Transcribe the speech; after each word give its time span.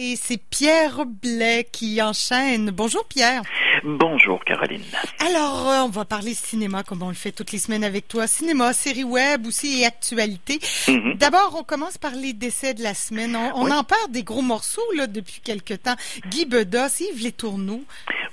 Et 0.00 0.14
c'est 0.14 0.36
Pierre 0.36 1.04
Blais 1.06 1.66
qui 1.72 2.00
enchaîne. 2.00 2.70
Bonjour 2.70 3.04
Pierre. 3.06 3.42
Bonjour 3.82 4.44
Caroline. 4.44 4.84
Alors, 5.18 5.68
euh, 5.68 5.80
on 5.82 5.88
va 5.88 6.04
parler 6.04 6.34
cinéma 6.34 6.84
comme 6.84 7.02
on 7.02 7.08
le 7.08 7.14
fait 7.16 7.32
toutes 7.32 7.50
les 7.50 7.58
semaines 7.58 7.82
avec 7.82 8.06
toi. 8.06 8.28
Cinéma, 8.28 8.72
série 8.72 9.02
web 9.02 9.44
aussi 9.48 9.80
et 9.80 9.86
actualité. 9.86 10.60
Mhm. 10.86 11.14
D'abord, 11.14 11.56
on 11.58 11.64
commence 11.64 11.98
par 11.98 12.12
les 12.14 12.32
décès 12.32 12.74
de 12.74 12.82
la 12.84 12.94
semaine. 12.94 13.34
On, 13.34 13.50
on 13.56 13.64
Oui. 13.64 13.72
en 13.72 13.82
parle 13.82 14.12
des 14.12 14.22
gros 14.22 14.40
morceaux 14.42 14.80
là 14.94 15.08
depuis 15.08 15.40
quelque 15.42 15.74
temps. 15.74 15.96
Guy 16.28 16.44
Bedos, 16.46 17.00
Yves 17.00 17.20
Les 17.24 17.32
Tourneaux. 17.32 17.82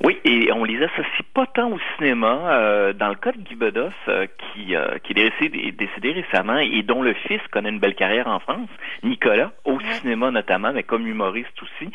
Oui, 0.04 0.18
et 0.26 0.52
on 0.52 0.64
les 0.66 0.84
associe 0.84 1.24
pas 1.34 1.46
tant 1.48 1.72
au 1.72 1.80
cinéma. 1.98 2.40
Euh, 2.52 2.94
dans 2.94 3.10
le 3.10 3.16
cas 3.16 3.32
de 3.32 3.38
Guy 3.38 3.56
Bedos, 3.56 3.90
euh, 4.08 4.28
qui, 4.54 4.76
euh, 4.76 4.98
qui 5.04 5.14
est 5.14 5.72
décédé, 5.72 6.12
récemment 6.12 6.58
et 6.58 6.82
dont 6.84 7.02
le 7.02 7.14
fils 7.14 7.42
connaît 7.52 7.70
une 7.70 7.80
belle 7.80 7.96
carrière 7.96 8.28
en 8.28 8.40
France, 8.40 8.70
Nicolas, 9.04 9.52
au 9.64 9.80
cinéma 9.80 10.32
notamment, 10.32 10.72
mais 10.74 10.84
comme 10.84 11.08
humoriste 11.08 11.62
aussi. 11.62 11.90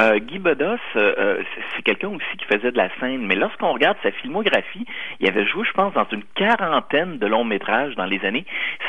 Euh, 0.00 0.18
Guy 0.18 0.38
Bedos, 0.38 0.64
euh, 0.64 1.14
euh, 1.18 1.42
c'est- 1.54 1.62
c'est 1.76 1.82
quelqu'un 1.82 2.08
aussi 2.08 2.36
qui 2.38 2.44
faisait 2.44 2.70
de 2.72 2.76
la 2.76 2.88
scène, 3.00 3.26
mais 3.26 3.34
lorsqu'on 3.36 3.72
regarde 3.72 3.96
sa 4.02 4.10
filmographie, 4.12 4.84
il 5.20 5.28
avait 5.28 5.46
joué, 5.46 5.64
je 5.66 5.72
pense, 5.72 5.92
dans 5.94 6.06
une 6.12 6.24
quarantaine 6.34 7.18
de 7.18 7.26
longs 7.26 7.44
métrages 7.44 7.94
dans 7.96 8.06
les 8.06 8.22
années 8.24 8.44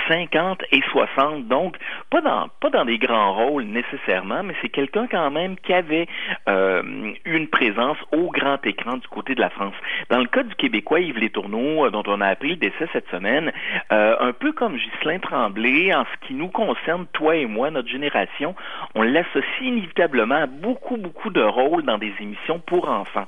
50 0.08 0.62
et 0.72 0.82
60, 0.92 1.48
donc 1.48 1.78
pas 2.10 2.22
dans 2.22 2.48
pas 2.62 2.70
dans 2.70 2.86
des 2.86 2.98
grands 2.98 3.34
rôles 3.34 3.64
nécessairement, 3.66 4.44
mais 4.44 4.54
c'est 4.62 4.70
quelqu'un 4.70 5.08
quand 5.10 5.32
même 5.32 5.56
qui 5.58 5.74
avait 5.74 6.08
euh, 6.50 7.14
une 7.26 7.48
présence 7.48 7.98
au 8.12 8.30
grand 8.32 8.57
écran 8.66 8.98
du 8.98 9.08
côté 9.08 9.36
de 9.36 9.42
la 9.42 9.50
France. 9.50 9.76
Dans 10.10 10.20
le 10.20 10.28
cas 10.28 10.44
du 10.44 10.56
Québécois 10.56 11.00
Yves 11.00 11.18
Les 11.18 11.30
Tourneaux, 11.30 11.86
euh, 11.86 11.90
dont 11.90 12.04
on 12.08 12.22
a 12.22 12.28
appris 12.28 12.50
le 12.50 12.56
décès 12.56 12.88
cette 12.94 13.10
semaine, 13.10 13.52
euh, 13.92 14.16
un 14.20 14.34
peu 14.34 14.52
comme 14.52 14.78
Ghislain 14.78 15.20
Tremblay, 15.20 15.94
en 15.94 16.06
ce 16.06 16.28
qui 16.28 16.34
nous 16.34 16.50
concerne, 16.50 17.06
toi 17.14 17.36
et 17.36 17.46
moi, 17.46 17.72
notre 17.72 17.90
génération, 17.90 18.56
on 18.96 19.02
l'associe 19.02 19.44
inévitablement 19.62 20.36
à 20.36 20.46
beaucoup, 20.46 20.98
beaucoup 20.98 21.30
de 21.30 21.42
rôles 21.42 21.84
dans 21.84 21.98
des 21.98 22.14
émissions 22.20 22.60
pour 22.60 22.90
enfants. 22.90 23.28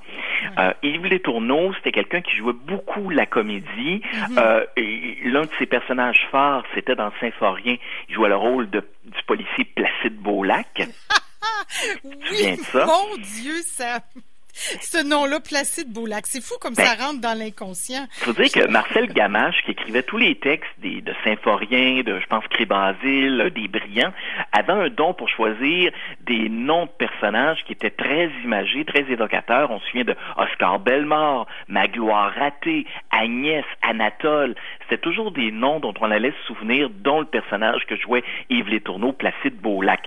Euh, 0.58 0.74
Yves 0.84 1.06
Les 1.06 1.20
Tourneaux, 1.20 1.74
c'était 1.76 1.92
quelqu'un 1.92 2.22
qui 2.22 2.36
jouait 2.36 2.54
beaucoup 2.54 3.10
la 3.10 3.26
comédie. 3.26 4.02
Euh, 4.38 4.66
et 4.76 5.18
L'un 5.26 5.42
de 5.42 5.50
ses 5.58 5.66
personnages 5.66 6.28
phares, 6.32 6.64
c'était 6.74 6.96
dans 6.96 7.12
Symphorien. 7.20 7.78
Il 8.10 8.16
jouait 8.16 8.30
le 8.30 8.36
rôle 8.36 8.70
de, 8.70 8.80
du 9.06 9.24
policier 9.28 9.66
Placide 9.76 10.18
Beaulac. 10.22 10.68
Oui, 12.04 12.18
souviens 12.26 12.56
de 12.56 12.62
ça? 12.62 12.86
mon 12.86 13.16
Dieu, 13.18 13.56
ça... 13.64 14.00
Ce 14.82 15.04
nom-là, 15.04 15.40
Placide 15.40 15.92
Beaulac, 15.92 16.28
c'est 16.28 16.44
fou 16.44 16.56
comme 16.60 16.74
Ben, 16.74 16.86
ça 16.86 17.06
rentre 17.06 17.22
dans 17.22 17.38
l'inconscient. 17.38 18.06
faut 18.12 18.34
dire 18.34 18.52
que 18.52 18.68
Marcel 18.68 19.08
Gamache, 19.08 19.56
qui 19.66 19.72
écrivait 19.72 20.04
tous 20.04 20.18
les 20.18 20.36
textes 20.36 20.70
des, 20.80 21.02
de 21.02 21.14
Symphorien, 21.24 22.02
de, 22.04 22.20
je 22.20 22.26
pense, 22.28 22.44
Crébasile, 22.50 23.52
des 23.56 23.68
Brillants, 23.68 24.14
avait 24.52 24.74
un 24.74 24.90
don 24.90 25.14
pour 25.14 25.30
choisir 25.30 25.92
des 26.22 26.50
noms 26.50 26.86
de 26.86 26.92
personnages 26.92 27.60
qui 27.66 27.74
étaient 27.74 27.90
très 27.90 28.30
imagés, 28.44 28.86
très 28.86 29.02
évocateurs. 29.12 29.72
On 29.72 29.80
se 29.80 29.86
souvient 29.88 30.06
de 30.06 30.16
Oscar 30.38 30.80
Bellemare, 30.80 31.48
Magloire 31.68 32.34
Raté, 32.34 32.86
Agnès, 33.12 33.66
Anatole. 33.82 34.56
C'était 34.90 35.02
toujours 35.02 35.32
des 35.32 35.52
noms 35.52 35.80
dont 35.80 35.94
on 36.02 36.10
allait 36.10 36.32
se 36.32 36.48
souvenir, 36.48 36.90
dont 36.90 37.20
le 37.20 37.28
personnage 37.28 37.86
que 37.86 37.96
jouait 37.96 38.24
Yves 38.50 38.70
Les 38.70 38.82
Tourneaux, 38.82 39.14
Placide 39.14 39.62
Beaulac. 39.62 40.02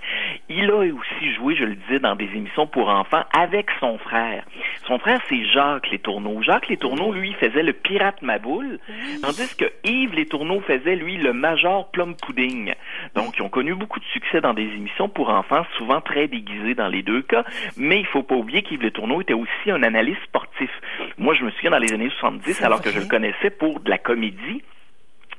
Il 0.49 0.69
a 0.71 0.79
aussi 0.79 1.35
joué, 1.37 1.55
je 1.55 1.63
le 1.63 1.77
disais, 1.77 2.01
dans 2.01 2.17
des 2.17 2.25
émissions 2.35 2.67
pour 2.67 2.89
enfants 2.89 3.23
avec 3.39 3.69
son 3.79 3.99
frère. 3.99 4.45
Son 4.89 4.99
frère, 4.99 5.21
c'est 5.29 5.45
Jacques 5.45 5.89
Les 5.93 6.01
Tourneaux. 6.01 6.43
Jacques 6.43 6.67
Les 6.67 6.77
Tourneaux, 6.77 7.13
lui, 7.13 7.33
faisait 7.35 7.63
le 7.63 7.73
pirate 7.75 8.23
Maboule, 8.23 8.81
tandis 9.23 9.57
que 9.57 9.67
Yves 9.85 10.17
Les 10.17 10.27
Tourneaux 10.27 10.61
faisait, 10.63 10.97
lui, 10.97 11.17
le 11.17 11.33
Major 11.33 11.89
Plum 11.93 12.17
Pudding. 12.17 12.75
Donc, 13.15 13.37
ils 13.39 13.43
ont 13.43 13.49
connu 13.49 13.77
beaucoup 13.77 14.01
de 14.01 14.05
succès 14.07 14.41
dans 14.41 14.53
des 14.53 14.65
émissions 14.65 15.09
pour 15.09 15.29
enfants, 15.29 15.65
souvent 15.79 16.01
très 16.01 16.27
déguisés 16.27 16.75
dans 16.75 16.89
les 16.89 17.03
deux 17.03 17.23
cas, 17.23 17.45
mais 17.77 18.01
il 18.01 18.07
faut 18.07 18.25
pas 18.25 18.35
oublier 18.35 18.63
qu'Yves 18.63 18.83
Les 18.83 18.91
Tourneaux 18.91 19.21
était 19.21 19.33
aussi 19.33 19.71
un 19.71 19.85
analyste 19.85 20.23
sportif. 20.25 20.71
Moi, 21.19 21.35
je 21.35 21.45
me 21.45 21.53
souviens 21.53 21.71
dans 21.71 21.79
les 21.79 21.93
années 21.93 22.11
70, 22.19 22.55
C'est 22.55 22.65
alors 22.65 22.83
que 22.83 22.91
je 22.91 22.99
le 22.99 23.07
connaissais 23.07 23.51
pour 23.51 23.79
de 23.79 23.89
la 23.89 23.99
comédie, 23.99 24.63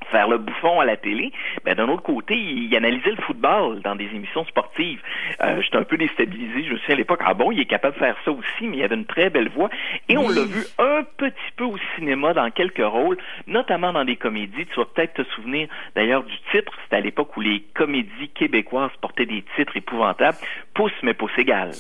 faire 0.06 0.28
le 0.28 0.38
bouffon 0.38 0.80
à 0.80 0.86
la 0.86 0.98
télé, 0.98 1.32
ben 1.66 1.76
d'un 1.76 1.88
autre 1.90 2.04
côté, 2.04 2.36
il 2.36 2.76
analysait 2.76 3.12
le 3.12 3.22
football 3.24 3.82
dans 3.82 3.96
des 3.96 4.06
émissions 4.06 4.46
sportives. 4.46 5.00
Euh, 5.42 5.62
J'étais 5.62 5.78
un 5.78 5.84
peu 5.84 5.98
déstabilisé, 5.98 6.64
je 6.66 6.74
me 6.74 6.78
souviens 6.80 6.96
à 6.96 6.98
l'époque, 6.98 7.22
ah 7.26 7.34
bon, 7.34 7.52
il 7.52 7.60
est 7.60 7.66
capable 7.66 7.96
de 7.96 8.00
faire 8.00 8.16
ça 8.26 8.32
aussi, 8.32 8.68
mais 8.68 8.78
il 8.78 8.84
avait 8.84 8.96
une 8.96 9.06
très 9.06 9.30
belle 9.30 9.50
voix. 9.50 9.70
Et 10.10 10.18
on 10.18 10.28
Oui. 10.28 10.36
l'a 10.36 10.44
vu 10.44 10.64
un 10.80 11.04
petit 11.18 11.52
peu 11.56 11.64
au 11.66 11.78
cinéma 11.96 12.34
dans 12.34 12.50
quelques 12.52 12.84
rôles, 12.86 13.18
notamment 13.48 13.94
dans 13.94 14.06
des 14.06 14.16
comédies. 14.16 14.66
Tu 14.68 14.76
vas 14.80 14.86
peut-être 14.86 15.14
te 15.14 15.24
souvenir 15.36 15.68
d'ailleurs 15.96 16.24
du 16.24 16.36
titre, 16.52 16.72
c'était 16.84 16.98
à 16.98 17.02
l'époque 17.02 17.36
où 17.38 17.42
les 17.42 17.62
comédies 17.74 18.30
québécoises 18.34 18.92
portaient 19.02 19.26
des 19.26 19.44
titres 19.56 19.76
épouvantables, 19.78 20.38
Pouce 20.74 20.92
mais 21.04 21.14
pouce 21.14 21.32
égal. 21.38 21.72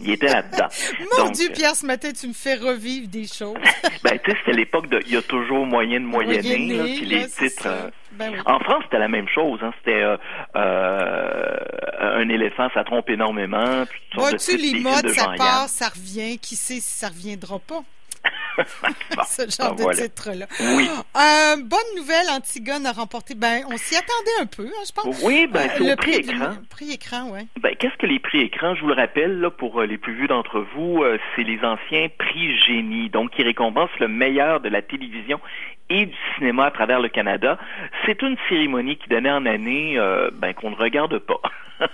Il 0.00 0.10
était 0.10 0.28
là-dedans. 0.28 0.68
Mon 1.18 1.24
Donc, 1.24 1.32
Dieu, 1.34 1.48
Pierre, 1.54 1.74
ce 1.74 1.84
matin, 1.84 2.08
tu 2.18 2.26
me 2.28 2.32
fais 2.32 2.54
revivre 2.54 3.08
des 3.08 3.26
choses. 3.26 3.56
ben, 4.02 4.18
tu 4.24 4.30
sais, 4.30 4.36
c'était 4.38 4.56
l'époque 4.56 4.88
de 4.88 5.00
il 5.06 5.12
y 5.12 5.16
a 5.16 5.22
toujours 5.22 5.66
moyen 5.66 6.00
de 6.00 6.06
moyenner, 6.06 7.19
Les 7.22 7.48
titres. 7.48 7.90
Ben 8.12 8.32
oui. 8.32 8.38
En 8.44 8.58
France, 8.60 8.82
c'était 8.84 8.98
la 8.98 9.08
même 9.08 9.28
chose. 9.28 9.60
Hein. 9.62 9.72
C'était 9.78 10.02
euh, 10.02 10.16
euh, 10.56 11.56
un 12.00 12.28
éléphant, 12.28 12.68
ça 12.74 12.84
trompe 12.84 13.08
énormément. 13.08 13.84
Puis 13.88 14.00
Vois-tu, 14.14 14.56
les 14.56 14.72
des 14.72 14.80
modes, 14.80 15.08
ça 15.08 15.32
part, 15.36 15.68
ça 15.68 15.88
revient. 15.88 16.38
Qui 16.38 16.56
sait 16.56 16.74
si 16.74 16.80
ça 16.80 17.08
reviendra 17.08 17.58
pas? 17.60 17.82
Bon, 19.16 19.22
ce 19.24 19.42
genre 19.50 19.70
ben 19.70 19.76
de 19.76 19.82
voilà. 19.82 20.02
titre-là. 20.02 20.46
Oui. 20.76 20.88
Euh, 20.88 21.56
bonne 21.56 21.96
nouvelle, 21.96 22.26
Antigone 22.30 22.84
a 22.84 22.92
remporté. 22.92 23.34
Ben, 23.34 23.62
on 23.68 23.76
s'y 23.76 23.96
attendait 23.96 24.42
un 24.42 24.46
peu, 24.46 24.66
hein, 24.66 24.82
je 24.86 24.92
pense. 24.92 25.22
Oui, 25.22 25.46
ben, 25.50 25.70
c'est 25.76 25.84
le 25.84 25.92
au 25.92 25.96
prix 25.96 26.16
écran. 26.16 26.56
prix 26.68 26.90
écran, 26.92 27.30
ouais. 27.30 27.46
Ben, 27.60 27.74
qu'est-ce 27.76 27.96
que 27.96 28.06
les 28.06 28.18
prix 28.18 28.40
écran? 28.40 28.74
Je 28.74 28.82
vous 28.82 28.88
le 28.88 28.94
rappelle, 28.94 29.40
là, 29.40 29.50
pour 29.50 29.80
les 29.82 29.96
plus 29.96 30.14
vieux 30.14 30.28
d'entre 30.28 30.60
vous, 30.74 31.02
c'est 31.34 31.44
les 31.44 31.58
anciens 31.64 32.08
prix 32.18 32.58
génie, 32.66 33.08
donc 33.08 33.30
qui 33.30 33.42
récompensent 33.42 33.98
le 33.98 34.08
meilleur 34.08 34.60
de 34.60 34.68
la 34.68 34.82
télévision 34.82 35.40
et 35.90 36.06
du 36.06 36.16
cinéma 36.36 36.66
à 36.66 36.70
travers 36.70 37.00
le 37.00 37.08
Canada. 37.08 37.58
C'est 38.06 38.22
une 38.22 38.36
cérémonie 38.48 38.96
qui 38.96 39.08
donnait 39.08 39.30
en 39.30 39.44
année 39.44 39.98
euh, 39.98 40.30
ben, 40.32 40.54
qu'on 40.54 40.70
ne 40.70 40.76
regarde 40.76 41.18
pas. 41.18 41.40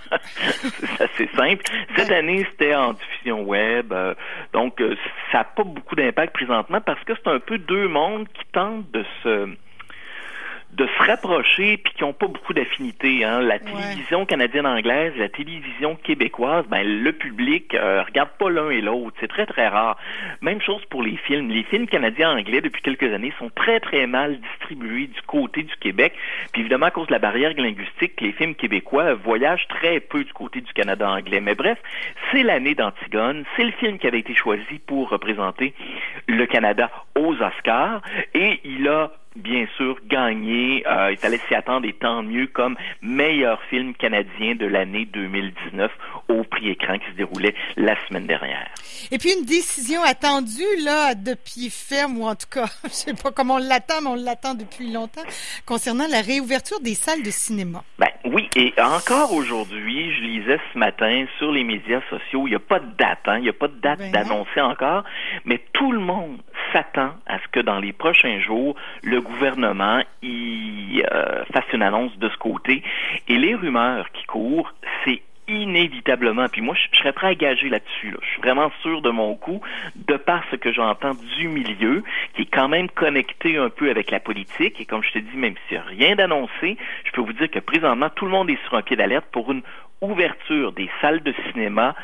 c'est 0.61 1.01
assez 1.01 1.29
simple. 1.35 1.63
Cette 1.95 2.11
année, 2.11 2.45
c'était 2.51 2.75
en 2.75 2.93
diffusion 2.93 3.43
web, 3.43 3.91
euh, 3.91 4.13
donc 4.53 4.81
euh, 4.81 4.95
ça 5.31 5.39
n'a 5.39 5.43
pas 5.45 5.63
beaucoup 5.63 5.95
d'impact 5.95 6.33
présentement 6.33 6.81
parce 6.81 7.03
que 7.03 7.13
c'est 7.15 7.29
un 7.29 7.39
peu 7.39 7.57
deux 7.57 7.87
mondes 7.87 8.27
qui 8.27 8.45
tentent 8.51 8.89
de 8.91 9.03
se 9.23 9.49
de 10.73 10.85
se 10.85 11.03
rapprocher 11.03 11.77
puis 11.77 11.93
qui 11.93 12.03
n'ont 12.03 12.13
pas 12.13 12.27
beaucoup 12.27 12.53
d'affinité. 12.53 13.23
Hein. 13.23 13.41
La 13.41 13.57
télévision 13.57 14.25
canadienne-anglaise, 14.25 15.13
la 15.17 15.29
télévision 15.29 15.95
québécoise, 15.95 16.65
ben 16.67 16.85
le 16.85 17.11
public 17.13 17.73
euh, 17.73 18.03
regarde 18.03 18.29
pas 18.37 18.49
l'un 18.49 18.69
et 18.69 18.81
l'autre. 18.81 19.15
C'est 19.19 19.29
très 19.29 19.45
très 19.45 19.67
rare. 19.67 19.97
Même 20.41 20.61
chose 20.61 20.83
pour 20.89 21.01
les 21.01 21.15
films. 21.17 21.49
Les 21.49 21.63
films 21.63 21.87
canadiens-anglais 21.87 22.61
depuis 22.61 22.81
quelques 22.81 23.11
années 23.13 23.33
sont 23.39 23.49
très 23.49 23.79
très 23.79 24.07
mal 24.07 24.39
distribués 24.39 25.07
du 25.07 25.21
côté 25.21 25.63
du 25.63 25.75
Québec. 25.77 26.13
Puis 26.51 26.61
évidemment 26.61 26.87
à 26.87 26.91
cause 26.91 27.07
de 27.07 27.13
la 27.13 27.19
barrière 27.19 27.53
linguistique, 27.55 28.19
les 28.19 28.33
films 28.33 28.55
québécois 28.55 29.13
voyagent 29.13 29.67
très 29.69 29.99
peu 29.99 30.23
du 30.23 30.33
côté 30.33 30.61
du 30.61 30.73
Canada 30.73 31.09
anglais. 31.09 31.39
Mais 31.39 31.55
bref, 31.55 31.77
c'est 32.31 32.43
l'année 32.43 32.75
d'Antigone. 32.75 33.45
C'est 33.55 33.63
le 33.63 33.71
film 33.71 33.97
qui 33.97 34.07
avait 34.07 34.19
été 34.19 34.35
choisi 34.35 34.79
pour 34.85 35.09
représenter 35.09 35.73
le 36.27 36.45
Canada 36.45 36.91
aux 37.15 37.33
Oscars 37.41 38.01
et 38.33 38.59
il 38.63 38.87
a 38.87 39.11
bien 39.37 39.65
sûr 39.77 39.97
gagné. 40.07 40.85
Euh, 40.87 41.11
il 41.11 41.17
fallait 41.17 41.39
s'y 41.47 41.55
attendre 41.55 41.87
et 41.87 41.93
tant 41.93 42.23
mieux 42.23 42.47
comme 42.47 42.75
meilleur 43.01 43.61
film 43.69 43.93
canadien 43.93 44.55
de 44.55 44.65
l'année 44.65 45.05
2019 45.05 45.91
au 46.29 46.43
prix 46.43 46.69
écran 46.69 46.97
qui 46.97 47.05
se 47.11 47.15
déroulait 47.15 47.55
la 47.75 47.95
semaine 48.07 48.27
dernière. 48.27 48.67
Et 49.11 49.17
puis 49.17 49.33
une 49.33 49.45
décision 49.45 50.01
attendue 50.03 50.63
là 50.83 51.15
de 51.15 51.33
pied 51.33 51.69
ferme 51.69 52.17
ou 52.17 52.25
en 52.25 52.35
tout 52.35 52.47
cas, 52.49 52.65
je 52.83 52.89
sais 52.89 53.13
pas 53.13 53.31
comment 53.31 53.55
on 53.55 53.57
l'attend, 53.57 54.01
mais 54.01 54.09
on 54.09 54.15
l'attend 54.15 54.53
depuis 54.53 54.91
longtemps 54.91 55.23
concernant 55.65 56.07
la 56.07 56.21
réouverture 56.21 56.79
des 56.81 56.95
salles 56.95 57.23
de 57.23 57.31
cinéma. 57.31 57.83
Ben 57.99 58.09
oui, 58.31 58.49
et 58.55 58.73
encore 58.81 59.33
aujourd'hui, 59.33 60.13
je 60.13 60.21
lisais 60.21 60.59
ce 60.73 60.77
matin 60.77 61.25
sur 61.37 61.51
les 61.51 61.63
médias 61.63 62.01
sociaux, 62.09 62.47
il 62.47 62.51
n'y 62.51 62.55
a 62.55 62.59
pas 62.59 62.79
de 62.79 62.91
date, 62.97 63.19
hein, 63.25 63.37
il 63.37 63.43
n'y 63.43 63.49
a 63.49 63.53
pas 63.53 63.67
de 63.67 63.79
date 63.79 63.99
Ben 63.99 64.07
non. 64.07 64.11
d'annoncer 64.11 64.61
encore, 64.61 65.03
mais 65.45 65.61
tout 65.73 65.91
le 65.91 65.99
monde 65.99 66.37
s'attend 66.73 67.11
à 67.25 67.39
ce 67.39 67.47
que 67.51 67.59
dans 67.59 67.79
les 67.79 67.93
prochains 67.93 68.39
jours, 68.39 68.75
le 69.03 69.21
gouvernement 69.21 70.01
y 70.21 71.01
euh, 71.11 71.43
fasse 71.53 71.65
une 71.73 71.81
annonce 71.81 72.17
de 72.17 72.29
ce 72.29 72.37
côté. 72.37 72.83
Et 73.27 73.37
les 73.37 73.55
rumeurs 73.55 74.11
qui 74.11 74.25
courent, 74.25 74.73
inévitablement, 75.47 76.47
puis 76.49 76.61
moi 76.61 76.75
je, 76.75 76.87
je 76.91 76.97
serais 76.97 77.13
prêt 77.13 77.27
à 77.27 77.35
gager 77.35 77.69
là-dessus. 77.69 78.11
Là. 78.11 78.17
Je 78.21 78.27
suis 78.27 78.41
vraiment 78.41 78.71
sûr 78.81 79.01
de 79.01 79.09
mon 79.09 79.35
coup, 79.35 79.61
de 79.95 80.17
par 80.17 80.43
ce 80.51 80.55
que 80.55 80.71
j'entends 80.71 81.13
du 81.37 81.47
milieu, 81.47 82.03
qui 82.35 82.43
est 82.43 82.51
quand 82.51 82.67
même 82.67 82.89
connecté 82.89 83.57
un 83.57 83.69
peu 83.69 83.89
avec 83.89 84.11
la 84.11 84.19
politique. 84.19 84.79
Et 84.79 84.85
comme 84.85 85.03
je 85.03 85.11
te 85.11 85.19
dis, 85.19 85.37
même 85.37 85.55
s'il 85.67 85.77
n'y 85.77 85.83
a 85.83 85.87
rien 85.87 86.15
d'annoncé, 86.15 86.77
je 87.05 87.11
peux 87.11 87.21
vous 87.21 87.33
dire 87.33 87.49
que 87.49 87.59
présentement, 87.59 88.09
tout 88.09 88.25
le 88.25 88.31
monde 88.31 88.49
est 88.49 88.59
sur 88.65 88.75
un 88.75 88.81
pied 88.81 88.95
d'alerte 88.95 89.25
pour 89.31 89.51
une 89.51 89.61
ouverture 90.01 90.73
des 90.73 90.89
salles 91.01 91.21
de 91.23 91.33
cinéma 91.51 91.95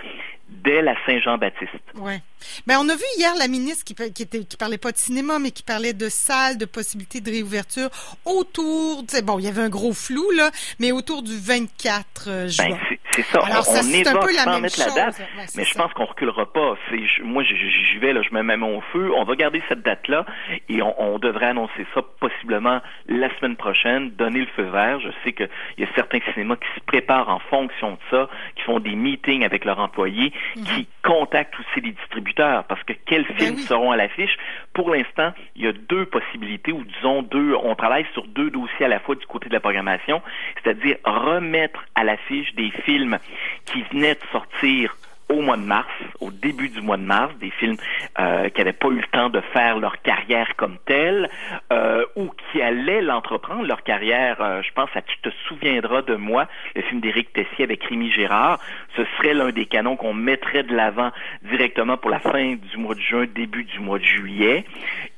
dès 0.50 0.81
la 0.81 0.95
Saint-Jean-Baptiste. 1.06 1.72
Ouais. 1.95 2.22
Ben 2.68 2.78
on 2.80 2.88
a 2.90 2.95
vu 2.95 3.04
hier 3.18 3.34
la 3.38 3.48
ministre 3.48 3.84
qui, 3.84 3.95
qui 4.12 4.24
était 4.24 4.44
qui 4.44 4.57
parlait 4.57 4.78
pas 4.78 4.92
de 4.92 4.98
cinéma 4.98 5.40
mais 5.40 5.51
qui 5.51 5.63
parlait 5.63 5.94
de 5.94 6.10
salles, 6.10 6.57
de 6.57 6.66
possibilités 6.66 7.22
de 7.22 7.31
réouverture 7.31 7.90
autour, 8.25 9.04
bon, 9.24 9.40
il 9.40 9.45
y 9.45 9.48
avait 9.48 9.62
un 9.62 9.69
gros 9.69 9.94
flou 9.94 10.30
là, 10.31 10.51
mais 10.80 10.92
autour 10.92 11.24
du 11.24 11.36
24 11.36 12.28
euh, 12.28 12.48
juin. 12.48 12.69
Ben, 12.69 12.98
c'est- 13.15 13.21
ça. 13.24 13.39
Alors, 13.45 13.60
on, 13.60 13.62
ça, 13.63 13.80
on 13.80 13.83
c'est 13.83 14.07
un 14.07 14.15
peu 14.19 14.33
la 14.33 14.42
sans 14.44 14.51
même 14.54 14.62
mettre 14.63 14.80
la 14.80 14.94
date, 14.94 15.19
Ouais, 15.19 15.45
mais 15.56 15.63
je 15.63 15.74
pense 15.75 15.94
qu'on 15.94 16.06
reculera 16.06 16.51
pas. 16.51 16.75
Je- 16.92 17.24
moi, 17.24 17.44
j'y- 17.44 17.98
vais, 18.00 18.13
là, 18.13 18.21
je 18.21 18.33
me 18.36 18.42
mets 18.44 18.57
mon 18.57 18.81
feu. 18.92 19.12
On 19.15 19.24
va 19.24 19.36
garder 19.36 19.62
cette 19.69 19.81
date-là 19.83 20.25
et 20.69 20.81
on, 20.81 21.00
on 21.01 21.19
devrait 21.19 21.48
annoncer 21.48 21.86
ça 21.94 22.01
possiblement 22.19 22.81
la 23.07 23.30
semaine 23.38 23.56
prochaine, 23.56 24.10
donner 24.12 24.39
le 24.42 24.48
feu 24.56 24.63
vert. 24.63 25.00
Je 25.00 25.10
sais 25.24 25.31
qu'il 25.33 25.50
y 25.77 25.83
a 25.83 25.88
certains 25.95 26.19
cinémas 26.33 26.56
qui 26.56 26.68
se 26.75 26.80
préparent 26.86 27.30
en 27.30 27.39
fonction 27.39 27.92
de 27.92 27.98
ça, 28.10 28.30
qui 28.56 28.63
font 28.63 28.80
des 28.80 28.95
meetings 28.95 29.45
avec 29.45 29.63
leurs 29.66 29.80
employés, 29.80 30.33
qui 30.56 30.88
contactent 31.04 31.54
aussi 31.59 31.81
les 31.86 31.92
distributeurs 31.92 32.63
parce 32.66 32.83
que 32.83 32.94
quels 33.06 33.25
films 33.25 33.38
Mhm. 33.39 33.50
Ben 33.51 33.56
oui. 33.56 33.62
seront 33.68 33.92
à 33.92 33.98
l'affiche? 33.98 34.38
Pour 34.73 34.89
l'instant, 34.89 35.33
il 35.55 35.65
y 35.65 35.67
a 35.67 35.71
deux 35.71 36.05
possibilités 36.05 36.71
ou 36.71 36.83
disons 36.83 37.21
deux, 37.21 37.55
on 37.55 37.75
travaille 37.75 38.05
sur 38.13 38.25
deux 38.27 38.49
dossiers 38.49 38.85
à 38.85 38.89
la 38.89 38.99
fois 38.99 39.15
du 39.15 39.25
côté 39.27 39.47
de 39.47 39.53
la 39.53 39.59
programmation, 39.59 40.21
c'est-à-dire 40.55 40.97
remettre 41.05 41.83
à 41.93 42.03
l'affiche 42.03 42.53
des 42.55 42.71
films 42.83 43.19
qui 43.65 43.83
venaient 43.91 44.15
de 44.15 44.27
sortir 44.31 44.95
au 45.29 45.41
mois 45.41 45.57
de 45.57 45.63
mars, 45.63 45.89
au 46.19 46.31
début 46.31 46.69
du 46.69 46.81
mois 46.81 46.97
de 46.97 47.03
mars, 47.03 47.33
des 47.39 47.49
films 47.51 47.77
euh, 48.19 48.49
qui 48.49 48.59
n'avaient 48.59 48.73
pas 48.73 48.89
eu 48.89 48.97
le 48.97 49.07
temps 49.11 49.29
de 49.29 49.41
faire 49.53 49.77
leur 49.79 50.01
carrière 50.01 50.55
comme 50.57 50.77
telle, 50.85 51.29
euh, 51.71 52.05
ou 52.15 52.29
qui 52.53 52.61
allaient 52.61 53.01
l'entreprendre, 53.01 53.65
leur 53.65 53.81
carrière, 53.81 54.38
euh, 54.39 54.61
je 54.61 54.71
pense 54.73 54.89
à 54.94 55.01
Tu 55.01 55.17
te 55.23 55.29
souviendras 55.47 56.03
de 56.03 56.15
moi, 56.15 56.47
le 56.75 56.83
film 56.83 57.01
d'Éric 57.01 57.33
Tessier 57.33 57.63
avec 57.63 57.83
Rémi 57.83 58.11
Gérard, 58.11 58.59
ce 58.95 59.01
serait 59.17 59.33
l'un 59.33 59.51
des 59.51 59.65
canons 59.65 59.95
qu'on 59.95 60.13
mettrait 60.13 60.61
de 60.61 60.75
l'avant 60.75 61.11
directement 61.41 61.97
pour 61.97 62.11
la 62.11 62.19
fin 62.19 62.53
du 62.53 62.77
mois 62.77 62.94
de 62.94 63.01
juin, 63.01 63.25
début 63.25 63.63
du 63.63 63.79
mois 63.79 63.97
de 63.97 64.03
juillet. 64.03 64.65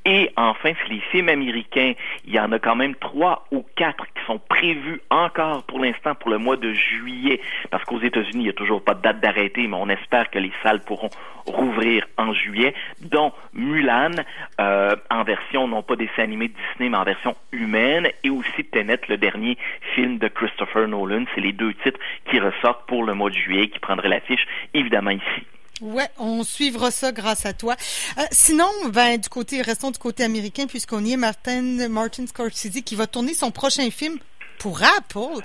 Et 0.08 0.30
enfin, 0.36 0.70
c'est 0.80 0.88
les 0.88 1.00
films 1.10 1.28
américains. 1.28 1.94
Il 2.24 2.32
y 2.32 2.38
en 2.38 2.52
a 2.52 2.60
quand 2.60 2.76
même 2.76 2.94
trois 2.94 3.44
ou 3.50 3.66
quatre 3.74 4.04
qui 4.06 4.24
sont 4.24 4.38
prévus 4.38 5.00
encore 5.10 5.64
pour 5.64 5.80
l'instant 5.80 6.14
pour 6.14 6.30
le 6.30 6.38
mois 6.38 6.56
de 6.56 6.72
juillet, 6.72 7.40
parce 7.72 7.82
qu'aux 7.82 7.98
États-Unis, 7.98 8.34
il 8.34 8.42
n'y 8.44 8.48
a 8.48 8.52
toujours 8.52 8.84
pas 8.84 8.94
de 8.94 9.02
date 9.02 9.18
d'arrêté, 9.18 9.66
mais 9.66 9.76
on 9.76 9.88
espère 9.88 10.30
que 10.30 10.38
les 10.38 10.52
salles 10.62 10.84
pourront 10.84 11.10
rouvrir 11.44 12.06
en 12.16 12.32
juillet, 12.32 12.72
dont 13.00 13.32
Mulan, 13.52 14.12
euh, 14.60 14.94
en 15.10 15.24
version 15.24 15.66
non 15.66 15.82
pas 15.82 15.96
dessin 15.96 16.22
animé 16.22 16.48
de 16.48 16.54
Disney, 16.54 16.88
mais 16.88 16.98
en 16.98 17.04
version 17.04 17.34
humaine, 17.50 18.08
et 18.22 18.30
aussi 18.30 18.62
Tenet, 18.62 19.00
le 19.08 19.16
dernier 19.16 19.58
film 19.96 20.18
de 20.18 20.28
Christopher 20.28 20.86
Nolan. 20.86 21.24
C'est 21.34 21.40
les 21.40 21.52
deux 21.52 21.74
titres 21.74 21.98
qui 22.30 22.38
ressortent 22.38 22.86
pour 22.86 23.02
le 23.02 23.14
mois 23.14 23.30
de 23.30 23.34
juillet, 23.34 23.66
qui 23.70 23.80
prendraient 23.80 24.08
l'affiche, 24.08 24.46
évidemment 24.72 25.10
ici. 25.10 25.46
Ouais, 25.82 26.08
on 26.18 26.42
suivra 26.42 26.90
ça 26.90 27.12
grâce 27.12 27.44
à 27.44 27.52
toi. 27.52 27.74
Euh, 28.18 28.22
sinon, 28.30 28.68
ben 28.92 29.18
du 29.18 29.28
côté, 29.28 29.60
restons 29.60 29.90
du 29.90 29.98
côté 29.98 30.24
américain 30.24 30.66
puisqu'on 30.66 31.04
y 31.04 31.12
est, 31.12 31.16
Martin, 31.18 31.88
Martin 31.88 32.26
Scorsese 32.26 32.82
qui 32.82 32.94
va 32.94 33.06
tourner 33.06 33.34
son 33.34 33.50
prochain 33.50 33.90
film 33.90 34.16
pour 34.58 34.80
Apple. 34.82 35.42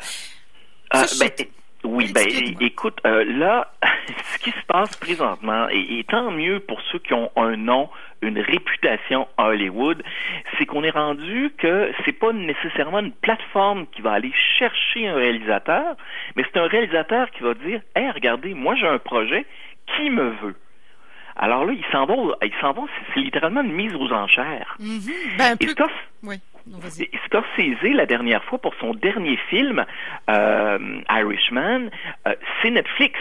Ça, 0.94 1.06
je- 1.06 1.20
ben, 1.20 1.32
oui, 1.84 2.12
ben, 2.14 2.26
écoute, 2.62 3.00
euh, 3.06 3.26
là, 3.26 3.74
ce 4.34 4.38
qui 4.40 4.52
se 4.52 4.66
passe 4.68 4.96
présentement, 4.98 5.68
et, 5.70 6.00
et 6.00 6.04
tant 6.06 6.32
mieux 6.32 6.60
pour 6.60 6.80
ceux 6.92 7.00
qui 7.00 7.14
ont 7.14 7.32
un 7.36 7.58
nom, 7.58 7.90
une 8.22 8.40
réputation 8.40 9.28
à 9.38 9.46
Hollywood, 9.48 10.04
c'est 10.58 10.68
qu'on 10.68 10.84
est 10.84 10.92
rendu 10.92 11.52
que 11.58 11.92
c'est 12.06 12.12
pas 12.14 12.32
nécessairement 12.34 13.00
une 13.00 13.12
plateforme 13.12 13.88
qui 13.88 14.02
va 14.02 14.12
aller 14.14 14.32
chercher 14.60 15.08
un 15.08 15.16
réalisateur, 15.16 15.96
mais 16.36 16.44
c'est 16.54 16.60
un 16.60 16.68
réalisateur 16.68 17.32
qui 17.32 17.42
va 17.42 17.56
dire, 17.56 17.82
hey, 17.96 18.12
regardez, 18.12 18.54
moi 18.54 18.76
j'ai 18.76 18.88
un 18.88 19.00
projet, 19.00 19.46
qui 19.98 20.10
me 20.10 20.30
veut? 20.42 20.56
Alors 21.36 21.66
là, 21.66 21.74
ils 21.74 21.86
s'en 21.92 22.06
vont, 22.06 22.34
ils 22.44 22.54
s'en 22.60 22.74
vont, 22.74 22.88
c'est- 23.14 23.20
littéralement 23.22 23.62
une 23.62 23.72
mise 23.72 23.96
aux 23.96 24.12
enchères. 24.12 24.76
Mhm. 24.80 25.00
Ben 25.38 25.56
Et 25.60 25.66
plus. 25.66 25.76
Oui, 26.24 26.36
non, 26.68 26.78
Scorsese, 27.26 27.94
la 27.94 28.06
dernière 28.06 28.44
fois, 28.44 28.60
pour 28.60 28.76
son 28.76 28.94
dernier 28.94 29.38
film, 29.50 29.84
euh, 30.30 31.02
Irishman, 31.10 31.90
euh, 32.28 32.36
c'est 32.62 32.70
Netflix 32.72 33.18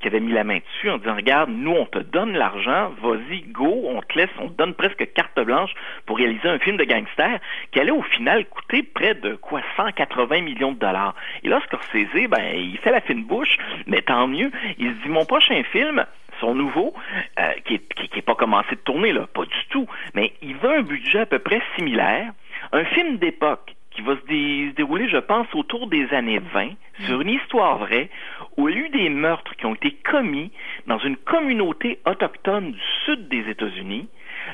qui 0.00 0.08
avait 0.08 0.20
mis 0.20 0.32
la 0.32 0.44
main 0.44 0.58
dessus 0.58 0.90
en 0.90 0.98
disant, 0.98 1.14
regarde, 1.14 1.50
nous, 1.50 1.72
on 1.72 1.86
te 1.86 1.98
donne 1.98 2.32
l'argent, 2.32 2.92
vas-y, 3.00 3.42
go, 3.42 3.84
on 3.86 4.02
te 4.02 4.18
laisse, 4.18 4.30
on 4.38 4.48
te 4.48 4.56
donne 4.56 4.74
presque 4.74 5.12
carte 5.14 5.40
blanche 5.40 5.72
pour 6.04 6.18
réaliser 6.18 6.48
un 6.48 6.58
film 6.58 6.76
de 6.76 6.84
gangster 6.84 7.40
qui 7.72 7.80
allait 7.80 7.90
au 7.90 8.02
final 8.02 8.44
coûter 8.46 8.82
près 8.82 9.14
de, 9.14 9.34
quoi, 9.36 9.62
180 9.76 10.42
millions 10.42 10.72
de 10.72 10.78
dollars. 10.78 11.14
Et 11.42 11.48
là, 11.48 11.60
Scorsese, 11.66 12.28
ben, 12.28 12.54
il 12.54 12.78
fait 12.78 12.90
la 12.90 13.00
fine 13.00 13.24
bouche, 13.24 13.56
mais 13.86 14.02
tant 14.02 14.26
mieux. 14.26 14.50
Il 14.78 14.94
se 14.94 15.02
dit, 15.02 15.08
mon 15.08 15.24
prochain 15.24 15.62
film, 15.72 16.04
son 16.40 16.54
nouveau, 16.54 16.94
euh, 17.38 17.52
qui 17.64 17.74
est, 17.74 17.94
qui, 17.94 18.18
est 18.18 18.22
pas 18.22 18.34
commencé 18.34 18.74
de 18.74 18.80
tourner, 18.80 19.12
là, 19.12 19.26
pas 19.26 19.44
du 19.44 19.66
tout, 19.70 19.86
mais 20.14 20.32
il 20.42 20.56
veut 20.56 20.78
un 20.78 20.82
budget 20.82 21.20
à 21.20 21.26
peu 21.26 21.38
près 21.38 21.62
similaire, 21.76 22.32
un 22.72 22.84
film 22.84 23.16
d'époque 23.16 23.74
qui 23.96 24.02
va 24.02 24.14
se 24.14 24.72
dérouler, 24.72 25.08
je 25.08 25.16
pense, 25.16 25.46
autour 25.54 25.86
des 25.86 26.12
années 26.12 26.38
20, 26.38 26.68
sur 27.06 27.20
une 27.22 27.30
histoire 27.30 27.78
vraie, 27.78 28.10
où 28.56 28.68
il 28.68 28.76
y 28.76 28.78
a 28.78 28.86
eu 28.86 28.88
des 28.88 29.08
meurtres 29.08 29.54
qui 29.56 29.66
ont 29.66 29.74
été 29.74 29.92
commis 29.92 30.50
dans 30.86 30.98
une 30.98 31.16
communauté 31.16 31.98
autochtone 32.06 32.72
du 32.72 32.80
sud 33.04 33.28
des 33.28 33.48
États-Unis, 33.50 34.08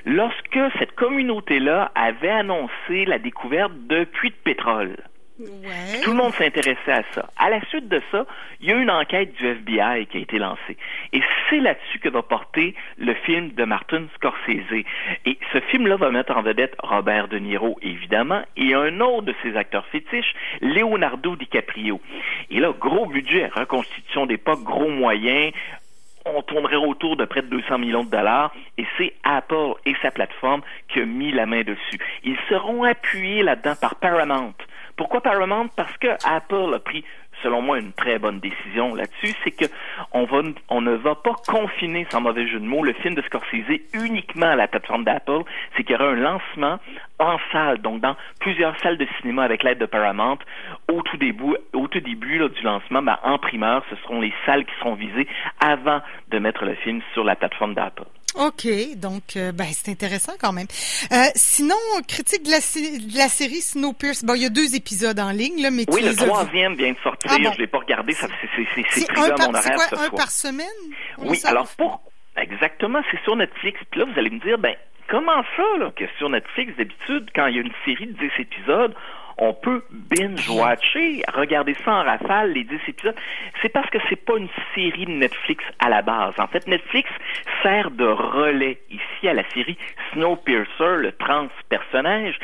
lorsque 0.05 0.59
cette 0.79 0.95
communauté-là 0.95 1.93
avait 1.95 2.31
annoncé 2.31 3.05
la 3.07 3.19
découverte 3.19 3.73
de 3.87 4.05
puits 4.05 4.31
de 4.31 4.37
pétrole. 4.45 4.97
Tout 6.03 6.11
le 6.11 6.17
monde 6.17 6.33
s'intéressait 6.35 6.93
à 6.93 7.03
ça. 7.15 7.29
À 7.37 7.51
la 7.51 7.61
suite 7.67 7.89
de 7.89 8.01
ça, 8.11 8.27
il 8.61 8.69
y 8.69 8.73
a 8.73 8.77
une 8.77 8.91
enquête 8.91 9.35
du 9.35 9.47
FBI 9.47 10.07
qui 10.07 10.19
a 10.19 10.21
été 10.21 10.39
lancée. 10.39 10.77
Et 11.13 11.23
c'est 11.49 11.61
là-dessus 11.61 11.99
que 11.99 12.09
va 12.09 12.23
porter 12.23 12.75
le 12.99 13.15
film 13.15 13.51
de 13.51 13.65
Martin 13.65 14.05
Scorsese. 14.15 14.85
Et 15.27 15.39
ce 15.53 15.61
film-là 15.61 15.97
va 15.97 16.11
mettre 16.11 16.37
en 16.37 16.43
vedette 16.43 16.75
Robert 16.83 17.29
De 17.29 17.39
Niro, 17.39 17.79
évidemment, 17.83 18.43
et 18.57 18.75
un 18.75 19.01
autre 19.01 19.27
de 19.27 19.35
ses 19.43 19.57
acteurs 19.57 19.87
fétiches, 19.87 20.35
Leonardo 20.61 21.37
DiCaprio. 21.37 22.01
Et 22.51 22.61
là, 22.61 22.73
gros 22.79 23.07
budget, 23.07 23.49
reconstitution 23.49 24.27
d'époque, 24.27 24.63
gros 24.63 24.89
moyens, 24.89 25.53
on 26.25 26.43
tournerait 26.43 26.77
autour 26.77 27.17
de 27.17 27.25
près 27.25 27.43
de 27.43 27.49
200 27.49 27.79
millions 27.79 28.05
de 28.05 28.11
dollars 28.11 28.55
et 28.79 28.87
c'est 28.97 29.13
Apple 29.25 29.75
et 29.85 29.95
sa 30.03 30.11
plateforme 30.11 30.63
qui 30.89 31.01
a 31.01 31.05
mis 31.05 31.33
la 31.33 31.47
main 31.47 31.63
dessus. 31.63 31.99
Ils 32.23 32.39
seront 32.49 32.85
appuyés 32.85 33.43
là-dedans 33.43 33.75
par 33.81 33.97
Paramount. 33.97 34.55
Pourquoi 35.03 35.21
Paramount? 35.21 35.67
Parce 35.75 35.97
que 35.97 36.07
Apple 36.25 36.75
a 36.77 36.79
pris 36.79 37.05
selon 37.43 37.61
moi, 37.61 37.81
une 37.81 37.93
très 37.93 38.21
bonne 38.21 38.39
décision 38.39 38.95
là-dessus, 38.95 39.35
c'est 39.43 39.51
que 39.51 39.65
on 40.13 40.81
ne 40.81 40.93
va 40.93 41.17
pas 41.17 41.35
confiner, 41.49 42.07
sans 42.09 42.21
mauvais 42.21 42.47
jeu 42.47 42.61
de 42.61 42.65
mots, 42.65 42.85
le 42.85 42.93
film 42.93 43.17
de 43.17 43.23
Scorsese 43.23 43.81
uniquement 43.95 44.47
à 44.47 44.55
la 44.55 44.69
plateforme 44.69 45.03
d'Apple. 45.03 45.41
C'est 45.77 45.83
qu'il 45.83 45.97
y 45.97 45.99
aura 45.99 46.13
un 46.13 46.15
lancement 46.15 46.79
en 47.19 47.37
salle, 47.51 47.79
donc 47.79 48.01
dans 48.01 48.15
plusieurs 48.39 48.79
salles 48.79 48.97
de 48.97 49.09
cinéma 49.21 49.43
avec 49.43 49.65
l'aide 49.65 49.79
de 49.79 49.87
Paramount. 49.87 50.39
Au 50.87 51.03
tout 51.03 51.17
début, 51.17 51.57
du 51.73 52.63
lancement, 52.63 53.03
ben, 53.03 53.19
en 53.25 53.39
primeur, 53.39 53.83
ce 53.91 53.97
seront 53.97 54.21
les 54.21 54.33
salles 54.47 54.65
qui 54.65 54.75
seront 54.79 54.95
visées 54.95 55.27
avant 55.59 56.01
de 56.29 56.39
mettre 56.39 56.65
le 56.65 56.77
film 56.77 57.01
sur 57.13 57.25
la 57.25 57.35
plateforme 57.35 57.75
d'Apple. 57.75 58.05
OK, 58.35 58.67
donc 58.97 59.37
euh, 59.37 59.53
ben 59.53 59.67
c'est 59.73 59.91
intéressant 59.91 60.33
quand 60.41 60.53
même. 60.53 60.67
Euh, 61.13 61.17
sinon, 61.35 61.75
critique 62.09 62.45
de 62.45 62.51
la, 62.51 62.59
de 62.59 63.19
la 63.19 63.29
série 63.29 63.61
Snowpiercer. 63.61 64.27
Bon, 64.27 64.35
il 64.35 64.43
y 64.43 64.47
a 64.47 64.51
deux 64.51 64.75
épisodes 64.75 65.19
en 65.21 65.31
ligne 65.31 65.63
là, 65.63 65.71
mais 65.71 65.85
oui, 65.89 66.01
tu 66.01 66.07
le 66.07 66.11
as 66.11 66.27
troisième 66.27 66.75
vient 66.75 66.93
de 66.93 66.99
sortir. 66.99 67.31
Ah 67.33 67.37
bon. 67.43 67.53
Je 67.53 67.59
l'ai 67.59 67.67
pas 67.67 67.79
regardé. 67.79 68.15
C'est, 68.15 68.29
mon 68.29 68.35
c'est 68.91 69.11
horaire 69.11 69.37
quoi, 69.37 69.89
ce 69.89 69.95
un 69.95 69.99
soir. 69.99 70.15
par 70.15 70.31
semaine? 70.31 70.67
On 71.19 71.29
Oui, 71.29 71.41
alors 71.45 71.69
pour 71.77 72.03
exactement, 72.37 73.03
c'est 73.11 73.23
sur 73.23 73.37
Netflix. 73.37 73.79
Puis 73.91 74.01
là, 74.01 74.07
vous 74.07 74.19
allez 74.19 74.31
me 74.31 74.41
dire, 74.41 74.59
ben 74.59 74.75
comment 75.09 75.43
ça, 75.57 75.79
là, 75.79 75.93
que 75.95 76.05
sur 76.19 76.31
Netflix, 76.31 76.73
d'habitude, 76.77 77.29
quand 77.35 77.47
il 77.47 77.57
y 77.57 77.59
a 77.59 77.63
une 77.63 77.73
série 77.85 78.07
de 78.07 78.13
10 78.13 78.31
épisodes, 78.39 78.95
on 79.39 79.55
peut 79.55 79.85
binge-watcher, 79.91 81.23
regarder 81.35 81.75
ça 81.85 81.93
en 81.93 82.05
rafale, 82.05 82.53
les 82.53 82.65
10 82.65 82.75
épisodes. 82.89 83.17
C'est 83.61 83.69
parce 83.69 83.89
que 83.91 83.99
c'est 84.09 84.25
pas 84.25 84.37
une 84.37 84.49
série 84.75 85.07
de 85.07 85.13
Netflix 85.13 85.65
à 85.79 85.89
la 85.89 86.03
base. 86.03 86.35
En 86.39 86.47
fait, 86.47 86.67
Netflix 86.67 87.11
sert 87.63 87.91
de 87.91 88.05
relais 88.05 88.79
ici 88.91 89.29
à 89.29 89.35
la 89.35 89.49
série 89.51 89.77
Snowpiercer, 90.13 90.97
le 90.99 91.13
trans-personnage, 91.13 92.39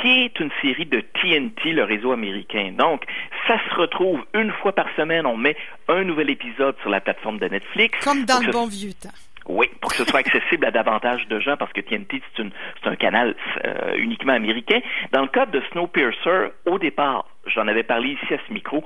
qui 0.00 0.24
est 0.24 0.40
une 0.40 0.50
série 0.62 0.86
de 0.86 1.00
TNT, 1.00 1.72
le 1.72 1.84
réseau 1.84 2.12
américain. 2.12 2.72
Donc, 2.76 3.04
ça 3.46 3.58
se 3.68 3.74
retrouve 3.74 4.24
une 4.34 4.52
fois 4.52 4.72
par 4.72 4.86
semaine, 4.96 5.26
on 5.26 5.36
met 5.36 5.56
un 5.88 6.04
nouvel 6.04 6.30
épisode 6.30 6.76
sur 6.80 6.90
la 6.90 7.00
plateforme 7.00 7.38
de 7.38 7.48
Netflix. 7.48 7.98
Comme 8.04 8.24
dans 8.24 8.40
le 8.40 8.52
bon 8.52 8.66
vieux 8.66 8.92
temps. 8.92 9.25
Oui, 9.48 9.68
pour 9.80 9.90
que 9.90 9.96
ce 9.96 10.04
soit 10.04 10.20
accessible 10.20 10.66
à 10.66 10.70
davantage 10.70 11.26
de 11.28 11.38
gens, 11.40 11.56
parce 11.56 11.72
que 11.72 11.80
TNT, 11.80 12.20
c'est, 12.36 12.44
un 12.84 12.96
canal 12.96 13.34
euh, 13.64 13.96
uniquement 13.96 14.32
américain. 14.32 14.80
Dans 15.12 15.22
le 15.22 15.28
cas 15.28 15.46
de 15.46 15.60
Snowpiercer, 15.72 16.52
au 16.66 16.78
départ, 16.78 17.26
j'en 17.46 17.68
avais 17.68 17.82
parlé 17.82 18.10
ici 18.10 18.34
à 18.34 18.38
ce 18.46 18.52
micro, 18.52 18.84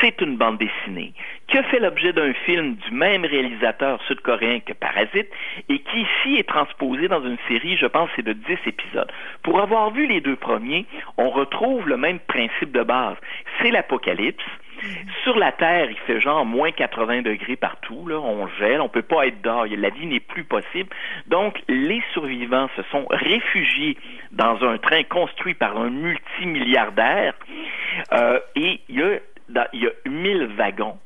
c'est 0.00 0.20
une 0.20 0.36
bande 0.36 0.58
dessinée 0.58 1.12
qui 1.50 1.58
a 1.58 1.62
fait 1.64 1.80
l'objet 1.80 2.12
d'un 2.12 2.32
film 2.32 2.76
du 2.76 2.90
même 2.92 3.24
réalisateur 3.24 4.00
sud-coréen 4.06 4.60
que 4.60 4.72
Parasite 4.72 5.28
et 5.68 5.78
qui 5.80 6.00
ici 6.00 6.38
est 6.38 6.48
transposé 6.48 7.08
dans 7.08 7.22
une 7.22 7.38
série, 7.48 7.76
je 7.76 7.86
pense, 7.86 8.08
c'est 8.14 8.24
de 8.24 8.32
10 8.32 8.58
épisodes. 8.66 9.10
Pour 9.42 9.60
avoir 9.60 9.90
vu 9.90 10.06
les 10.06 10.20
deux 10.20 10.36
premiers, 10.36 10.86
on 11.16 11.30
retrouve 11.30 11.88
le 11.88 11.96
même 11.96 12.20
principe 12.20 12.72
de 12.72 12.82
base. 12.82 13.16
C'est 13.60 13.70
l'apocalypse. 13.70 14.44
Sur 15.22 15.38
la 15.38 15.52
Terre, 15.52 15.90
il 15.90 15.96
fait 16.06 16.20
genre 16.20 16.44
moins 16.46 16.70
80 16.72 17.22
degrés 17.22 17.56
partout, 17.56 18.06
là, 18.08 18.18
on 18.18 18.46
gèle, 18.58 18.80
on 18.80 18.88
peut 18.88 19.02
pas 19.02 19.26
être 19.26 19.40
dehors, 19.42 19.66
la 19.66 19.90
vie 19.90 20.06
n'est 20.06 20.20
plus 20.20 20.44
possible. 20.44 20.88
Donc, 21.26 21.60
les 21.68 22.02
survivants 22.12 22.68
se 22.76 22.82
sont 22.90 23.06
réfugiés 23.10 23.96
dans 24.32 24.62
un 24.64 24.78
train 24.78 25.02
construit 25.04 25.54
par 25.54 25.76
un 25.78 25.90
multimilliardaire 25.90 27.34
euh, 28.12 28.40
et 28.56 28.80
il 28.88 28.96
y 28.98 29.02
a, 29.02 29.18
dans- 29.48 29.66
il 29.72 29.82
y 29.82 29.86
a 29.86 29.90
1000 30.06 30.46
wagons 30.56 30.98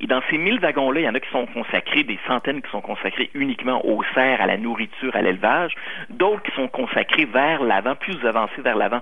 Et 0.00 0.06
dans 0.06 0.20
ces 0.30 0.38
1000 0.38 0.60
wagons-là, 0.60 1.00
il 1.00 1.04
y 1.04 1.08
en 1.08 1.14
a 1.14 1.20
qui 1.20 1.30
sont 1.30 1.46
consacrés, 1.46 2.04
des 2.04 2.18
centaines 2.28 2.62
qui 2.62 2.70
sont 2.70 2.80
consacrés 2.80 3.30
uniquement 3.34 3.84
aux 3.84 4.02
serres, 4.14 4.40
à 4.40 4.46
la 4.46 4.56
nourriture, 4.56 5.16
à 5.16 5.22
l'élevage, 5.22 5.72
d'autres 6.10 6.42
qui 6.42 6.52
sont 6.52 6.68
consacrés 6.68 7.24
vers 7.24 7.64
l'avant. 7.64 7.96
Plus 7.96 8.14
avancez 8.24 8.62
vers 8.62 8.76
l'avant, 8.76 9.00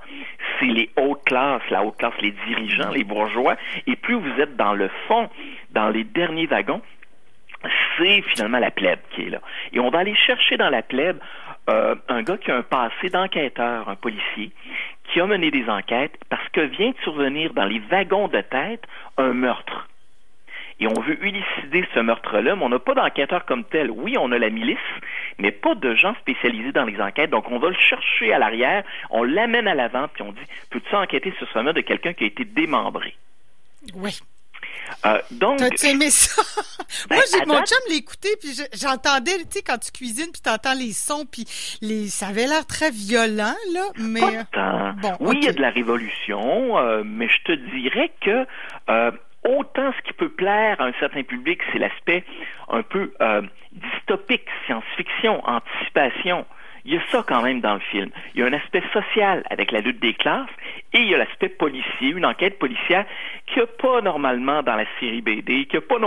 c'est 0.59 0.67
les 0.67 0.91
hautes 0.97 1.25
classes, 1.25 1.63
la 1.71 1.85
haute 1.85 1.97
classe, 1.97 2.15
les 2.21 2.33
dirigeants, 2.47 2.91
les 2.91 3.05
bourgeois. 3.05 3.57
Et 3.87 3.97
plus 3.97 4.15
vous 4.15 4.41
êtes 4.41 4.57
dans 4.57 4.75
le 4.75 4.91
fond, 5.09 5.29
dans 5.71 5.89
les 5.89 6.05
derniers 6.05 6.47
wagons, 6.47 6.83
c'est 7.97 8.23
finalement 8.23 8.59
la 8.59 8.71
plèbe 8.71 9.01
qui 9.11 9.23
est 9.23 9.31
là. 9.31 9.41
Et 9.73 9.81
on 9.81 9.91
va 9.91 10.01
aller 10.01 10.15
chercher 10.15 10.57
dans 10.57 10.71
la 10.71 10.83
plèbe 10.83 11.19
euh, 11.69 11.95
un 12.09 12.23
gars 12.23 12.37
qui 12.37 12.51
a 12.51 12.57
un 12.57 12.63
passé 12.63 13.11
d'enquêteur, 13.11 13.89
un 13.89 13.97
policier, 13.97 14.53
qui 15.05 15.21
a 15.21 15.27
mené 15.27 15.51
des 15.51 15.69
enquêtes 15.69 16.17
parce 16.29 16.49
que 16.51 16.61
vient 16.61 16.91
de 16.91 16.99
survenir 17.03 17.53
dans 17.55 17.65
les 17.65 17.81
wagons 17.91 18.29
de 18.29 18.41
tête 18.41 18.85
un 19.17 19.33
meurtre. 19.33 19.89
Et 20.78 20.87
on 20.87 21.00
veut 21.00 21.18
élucider 21.26 21.88
ce 21.95 22.00
meurtre-là, 22.00 22.54
mais 22.54 22.62
on 22.62 22.68
n'a 22.68 22.78
pas 22.78 22.92
d'enquêteur 22.95 23.47
comme 23.47 23.64
tel. 23.64 23.90
Oui, 23.90 24.16
on 24.18 24.30
a 24.33 24.38
la 24.38 24.50
milice, 24.50 24.76
mais 25.38 25.50
pas 25.50 25.75
de 25.75 25.95
gens 25.95 26.14
spécialisés 26.21 26.73
dans 26.73 26.85
les 26.85 27.00
enquêtes. 27.00 27.30
Donc, 27.30 27.50
on 27.50 27.59
va 27.59 27.68
le 27.71 27.76
chercher 27.76 28.33
à 28.35 28.38
l'arrière, 28.38 28.85
on 29.09 29.23
l'amène 29.23 29.68
à 29.68 29.75
l'avant, 29.75 30.06
puis 30.12 30.23
on 30.23 30.33
dit, 30.33 30.40
peux-tu 30.71 30.95
enquêter 30.95 31.33
sur 31.38 31.49
ce 31.49 31.59
meurtre 31.61 31.80
de 31.80 31.87
quelqu'un 31.87 32.12
qui 32.12 32.25
a 32.25 32.26
été 32.26 32.45
démembré? 32.45 33.14
Oui. 33.95 34.18
Euh, 35.04 35.18
donc, 35.33 35.59
T'as 35.59 35.88
aimé 35.88 36.11
ça? 36.11 36.42
Ben, 37.09 37.16
Moi, 37.16 37.25
j'ai 37.33 37.45
mon 37.47 37.54
date- 37.54 37.68
chum 37.68 37.78
l'écoutait, 37.90 38.37
puis 38.40 38.50
je- 38.54 38.78
j'entendais, 38.78 39.37
tu 39.38 39.45
sais, 39.59 39.62
quand 39.62 39.78
tu 39.78 39.90
cuisines, 39.90 40.30
puis 40.33 40.40
t'entends 40.42 40.75
les 40.75 40.92
sons, 40.92 41.25
puis 41.30 41.45
les, 41.83 42.06
ça 42.09 42.28
avait 42.28 42.47
l'air 42.47 42.64
très 42.66 42.90
violent, 42.90 43.54
là, 43.73 43.85
mais... 43.99 44.21
Pas 44.21 44.45
tant. 44.52 44.92
bon, 45.00 45.16
oui, 45.21 45.38
il 45.40 45.45
y 45.45 45.49
a 45.49 45.52
de 45.52 45.61
la 45.61 45.71
révolution, 45.71 46.78
euh, 46.78 47.02
mais 47.04 47.28
je 47.28 47.42
te 47.45 47.52
dirais 47.52 48.12
que 48.21 48.47
euh, 48.90 49.11
autant 49.47 49.93
ce 49.97 50.03
qui 50.03 50.12
peut 50.12 50.29
plaire 50.29 50.81
à 50.81 50.85
un 50.85 50.93
certain 51.00 51.23
public, 51.23 51.61
c'est 51.73 51.79
l'aspect 51.79 52.25
un 52.69 52.83
peu 52.83 53.12
euh, 53.21 53.43
dystopique, 53.73 54.47
science-fiction, 54.67 55.43
anticipation. 55.47 56.45
Il 56.85 56.95
y 56.95 56.97
a 56.97 57.00
ça 57.11 57.25
quand 57.26 57.43
même 57.43 57.61
dans 57.61 57.75
le 57.75 57.81
film. 57.81 58.11
Il 58.35 58.41
y 58.41 58.45
a 58.45 58.47
un 58.47 58.53
aspect 58.53 58.83
social 58.93 59.45
avec 59.50 59.73
la 59.73 59.81
lutte 59.81 60.00
des 60.00 60.15
classes 60.15 60.50
et 60.93 60.99
il 60.99 61.11
y 61.11 61.14
a 61.14 61.19
l'aspect 61.19 61.49
policier, 61.49 62.11
une 62.11 62.25
enquête 62.25 62.59
policière 62.59 63.05
qu'il 63.47 63.62
n'y 63.62 63.62
a 63.62 63.66
pas 63.66 64.00
normalement 64.00 64.62
dans 64.62 64.76
la 64.76 64.85
série 64.99 65.21
BD, 65.21 65.66
qu'il 65.66 65.78
n'y 65.78 65.85
pas 65.85 65.99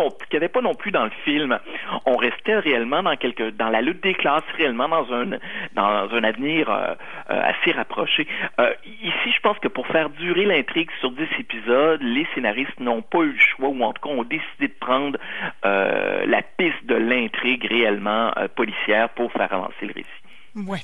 non, 0.61 0.73
plus 0.73 0.91
dans 0.91 1.03
le 1.03 1.11
film. 1.23 1.59
On 2.05 2.15
restait 2.15 2.57
réellement 2.59 3.03
dans 3.03 3.15
quelque, 3.15 3.51
dans 3.51 3.69
la 3.69 3.81
lutte 3.81 4.01
des 4.01 4.13
classes, 4.13 4.43
réellement 4.57 4.89
dans 4.89 5.11
un, 5.13 6.23
avenir 6.23 6.69
euh, 6.69 6.95
euh, 7.29 7.41
assez 7.43 7.71
rapproché. 7.71 8.27
Euh, 8.59 8.73
ici, 8.85 9.31
je 9.35 9.39
pense 9.41 9.59
que 9.59 9.67
pour 9.67 9.87
faire 9.87 10.09
durer 10.09 10.45
l'intrigue 10.45 10.89
sur 10.99 11.11
10 11.11 11.23
épisodes, 11.39 12.01
les 12.01 12.25
scénaristes 12.33 12.79
n'ont 12.79 13.01
pas 13.01 13.19
eu 13.19 13.31
le 13.31 13.39
choix, 13.39 13.69
ou 13.69 13.83
en 13.83 13.93
tout 13.93 14.01
cas 14.01 14.13
ont 14.13 14.23
décidé 14.23 14.67
de 14.67 14.79
prendre 14.79 15.17
la 15.63 16.41
piste 16.41 16.85
de 16.85 16.95
l'intrigue 16.95 17.65
réellement 17.65 18.31
policière 18.55 19.09
pour 19.09 19.31
faire 19.31 19.51
avancer 19.53 19.85
le 19.85 19.93
récit. 19.93 20.18
Ouais. 20.55 20.79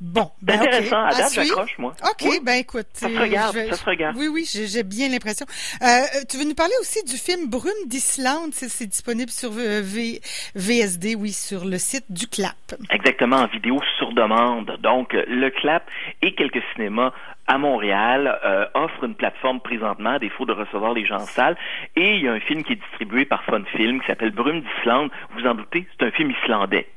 Bon, 0.00 0.30
ben, 0.42 0.60
intéressant. 0.60 1.04
À 1.04 1.14
date, 1.14 1.32
j'accroche, 1.34 1.78
moi. 1.78 1.94
OK, 2.02 2.22
Oui. 2.28 2.40
ben 2.42 2.54
écoute. 2.54 2.86
Ça 2.92 3.08
se 3.08 3.14
euh, 3.14 3.20
regarde, 3.20 3.54
vais- 3.54 3.70
ça 3.70 3.76
se 3.76 3.84
regarde. 3.84 4.16
Oui, 4.16 4.28
oui, 4.28 4.44
j'ai 4.52 4.82
bien 4.82 5.08
l'impression. 5.08 5.46
Euh, 5.82 5.86
tu 6.28 6.36
veux 6.38 6.44
nous 6.44 6.54
parler 6.54 6.74
aussi 6.80 7.02
du 7.04 7.16
film 7.16 7.48
Brume 7.48 7.72
d'Islande, 7.86 8.50
c'est 8.52 8.68
c'est 8.68 8.86
disponible 8.86 9.30
sur 9.30 9.50
euh, 9.56 9.80
V- 9.82 10.20
VSD, 10.54 11.14
oui, 11.14 11.32
sur 11.32 11.64
le 11.64 11.78
site 11.78 12.04
du 12.10 12.26
CLAP. 12.26 12.54
Exactement, 12.90 13.36
en 13.36 13.46
vidéo 13.46 13.80
sur 13.98 14.12
demande. 14.12 14.76
Donc, 14.82 15.14
euh, 15.14 15.24
le 15.28 15.50
CLAP 15.50 15.84
et 16.22 16.34
quelques 16.34 16.62
cinémas 16.74 17.12
à 17.48 17.58
Montréal 17.58 18.40
euh, 18.44 18.66
offrent 18.74 19.04
une 19.04 19.14
plateforme 19.14 19.60
présentement, 19.60 20.14
à 20.14 20.18
défaut 20.18 20.46
de 20.46 20.52
recevoir 20.52 20.94
les 20.94 21.06
gens 21.06 21.16
en 21.20 21.26
salle. 21.26 21.56
Et 21.94 22.16
il 22.16 22.22
y 22.24 22.28
a 22.28 22.32
un 22.32 22.40
film 22.40 22.64
qui 22.64 22.72
est 22.72 22.80
distribué 22.90 23.24
par 23.24 23.44
Fun 23.44 23.62
Film 23.76 24.00
qui 24.00 24.06
s'appelle 24.08 24.32
Brume 24.32 24.62
d'Islande. 24.62 25.10
Vous 25.36 25.46
en 25.46 25.54
doutez, 25.54 25.86
c'est 25.98 26.06
un 26.06 26.10
film 26.10 26.32
islandais. 26.42 26.88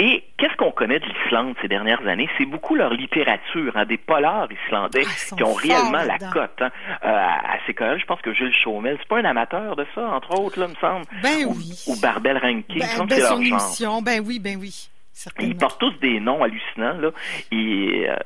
Et 0.00 0.22
qu'est-ce 0.36 0.54
qu'on 0.56 0.70
connaît 0.70 1.00
de 1.00 1.04
l'Islande 1.06 1.56
ces 1.60 1.66
dernières 1.66 2.06
années? 2.06 2.28
C'est 2.38 2.44
beaucoup 2.46 2.76
leur 2.76 2.94
littérature, 2.94 3.72
hein, 3.76 3.84
des 3.84 3.96
polars 3.98 4.46
islandais 4.66 5.02
Ah, 5.04 5.36
qui 5.36 5.42
ont 5.42 5.52
réellement 5.54 6.04
la 6.04 6.18
cote. 6.18 6.60
Hein. 6.62 6.70
Euh, 7.04 7.08
à 7.08 7.58
ces 7.66 7.74
cas-là, 7.74 7.98
je 7.98 8.04
pense 8.04 8.20
que 8.20 8.32
Gilles 8.32 8.54
Chaumel, 8.54 8.96
c'est 9.00 9.08
pas 9.08 9.18
un 9.18 9.24
amateur 9.24 9.74
de 9.74 9.84
ça, 9.96 10.02
entre 10.08 10.38
autres, 10.38 10.60
là, 10.60 10.68
me 10.68 10.74
semble? 10.76 11.04
Ben 11.22 11.46
ou, 11.46 11.54
oui. 11.56 11.72
ou 11.88 12.00
Barbel 12.00 12.36
Rankin, 12.38 12.62
il 12.68 12.74
me 12.76 12.80
Ben, 12.80 12.86
semble 12.86 13.10
ben, 13.10 13.18
leur 13.18 13.42
genre. 13.42 14.02
ben 14.02 14.22
oui, 14.24 14.38
ben 14.38 14.56
oui, 14.60 14.88
Ils 15.40 15.56
portent 15.56 15.80
tous 15.80 15.92
des 16.00 16.20
noms 16.20 16.42
hallucinants, 16.42 16.98
là. 16.98 17.10
Et 17.52 18.06
euh, 18.08 18.16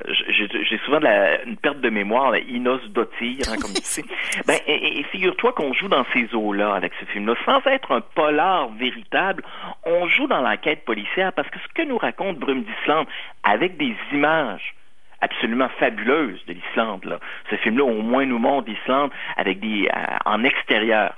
j'ai 0.69 0.79
souvent 0.85 0.99
de 0.99 1.05
la- 1.05 1.43
une 1.45 1.57
perte 1.57 1.81
de 1.81 1.91
mémoire, 1.91 2.31
là, 2.31 2.39
Inos 2.39 2.81
Dottir, 2.91 3.39
hein, 3.49 3.57
comme 3.61 3.73
tu 3.73 3.83
sais. 3.83 4.05
Ben, 4.47 4.59
et, 4.67 5.01
et 5.01 5.03
figure-toi 5.05 5.53
qu'on 5.53 5.73
joue 5.73 5.89
dans 5.89 6.05
ces 6.13 6.35
eaux-là 6.35 6.75
avec 6.75 6.93
ce 7.01 7.05
film-là. 7.07 7.35
Sans 7.47 7.65
être 7.67 7.93
un 7.93 8.01
polar 8.01 8.69
véritable, 8.73 9.43
on 9.85 10.07
joue 10.09 10.27
dans 10.27 10.41
l'enquête 10.41 10.85
policière 10.85 11.33
parce 11.33 11.49
que 11.51 11.59
ce 11.59 11.69
que 11.75 11.87
nous 11.89 11.99
raconte 11.99 12.39
Brume 12.39 12.63
d'Islande, 12.65 13.07
avec 13.43 13.77
des 13.77 13.95
images 14.13 14.75
absolument 15.23 15.69
fabuleuses 15.79 16.45
de 16.47 16.52
l'Islande. 16.52 17.05
Là. 17.05 17.19
Ce 17.50 17.57
film-là, 17.57 17.85
au 17.85 18.02
moins, 18.02 18.26
nous 18.26 18.38
montre 18.38 18.69
l'Islande 18.69 19.11
avec 19.37 19.61
des 19.61 19.88
euh, 19.88 20.17
en 20.26 20.45
extérieur. 20.45 21.14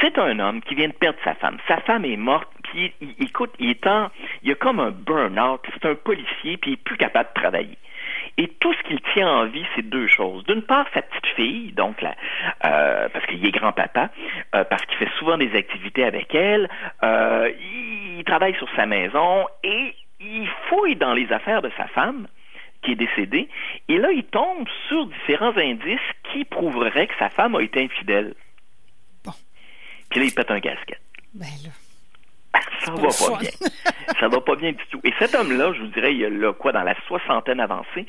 C'est 0.00 0.18
un 0.18 0.38
homme 0.38 0.60
qui 0.62 0.74
vient 0.74 0.88
de 0.88 0.92
perdre 0.92 1.18
sa 1.24 1.34
femme. 1.34 1.58
Sa 1.66 1.78
femme 1.78 2.04
est 2.04 2.16
morte, 2.16 2.48
puis 2.62 2.92
il, 3.00 3.14
écoute, 3.24 3.52
il 3.58 3.70
est 3.70 3.86
en, 3.86 4.10
il 4.42 4.52
a 4.52 4.54
comme 4.54 4.78
un 4.78 4.90
burn-out. 4.90 5.60
C'est 5.72 5.88
un 5.88 5.96
policier, 5.96 6.56
puis 6.58 6.70
il 6.70 6.74
est 6.74 6.84
plus 6.84 6.96
capable 6.96 7.30
de 7.34 7.40
travailler. 7.40 7.78
Et 8.36 8.48
tout 8.60 8.72
ce 8.72 8.82
qu'il 8.84 9.00
tient 9.14 9.28
en 9.28 9.46
vie, 9.46 9.66
c'est 9.74 9.82
deux 9.82 10.06
choses. 10.06 10.44
D'une 10.44 10.62
part, 10.62 10.86
sa 10.94 11.02
petite 11.02 11.26
fille, 11.34 11.72
donc 11.72 12.00
la, 12.00 12.14
euh, 12.64 13.08
parce 13.12 13.26
qu'il 13.26 13.44
est 13.44 13.50
grand-papa, 13.50 14.10
euh, 14.54 14.64
parce 14.64 14.84
qu'il 14.86 14.98
fait 14.98 15.10
souvent 15.18 15.36
des 15.36 15.54
activités 15.56 16.04
avec 16.04 16.34
elle, 16.34 16.68
euh, 17.02 17.50
il 18.16 18.22
travaille 18.24 18.54
sur 18.54 18.68
sa 18.76 18.86
maison 18.86 19.46
et 19.64 19.94
il 20.20 20.48
fouille 20.68 20.96
dans 20.96 21.14
les 21.14 21.32
affaires 21.32 21.62
de 21.62 21.70
sa 21.76 21.86
femme 21.88 22.28
qui 22.82 22.92
est 22.92 22.96
décédée, 22.96 23.48
et 23.88 23.98
là, 23.98 24.10
il 24.12 24.24
tombe 24.24 24.66
sur 24.88 25.06
différents 25.06 25.56
indices 25.56 25.98
qui 26.32 26.44
prouveraient 26.44 27.06
que 27.06 27.18
sa 27.18 27.28
femme 27.30 27.54
a 27.56 27.62
été 27.62 27.82
infidèle. 27.82 28.34
Bon. 29.24 29.32
Puis 30.10 30.20
là, 30.20 30.26
il 30.26 30.34
pète 30.34 30.50
un 30.50 30.60
gasket. 30.60 31.00
Ben 31.34 31.46
là. 31.64 31.70
Ah, 32.52 32.60
ça 32.84 32.92
va 32.92 33.02
pas 33.02 33.10
fun. 33.10 33.38
bien. 33.38 33.50
ça 34.20 34.28
va 34.28 34.40
pas 34.40 34.56
bien 34.56 34.72
du 34.72 34.84
tout. 34.90 35.00
Et 35.04 35.12
cet 35.18 35.34
homme-là, 35.34 35.72
je 35.74 35.80
vous 35.80 35.88
dirais, 35.88 36.14
il 36.14 36.24
a 36.24 36.30
là, 36.30 36.52
quoi, 36.52 36.72
dans 36.72 36.82
la 36.82 36.94
soixantaine 37.06 37.60
avancée, 37.60 38.06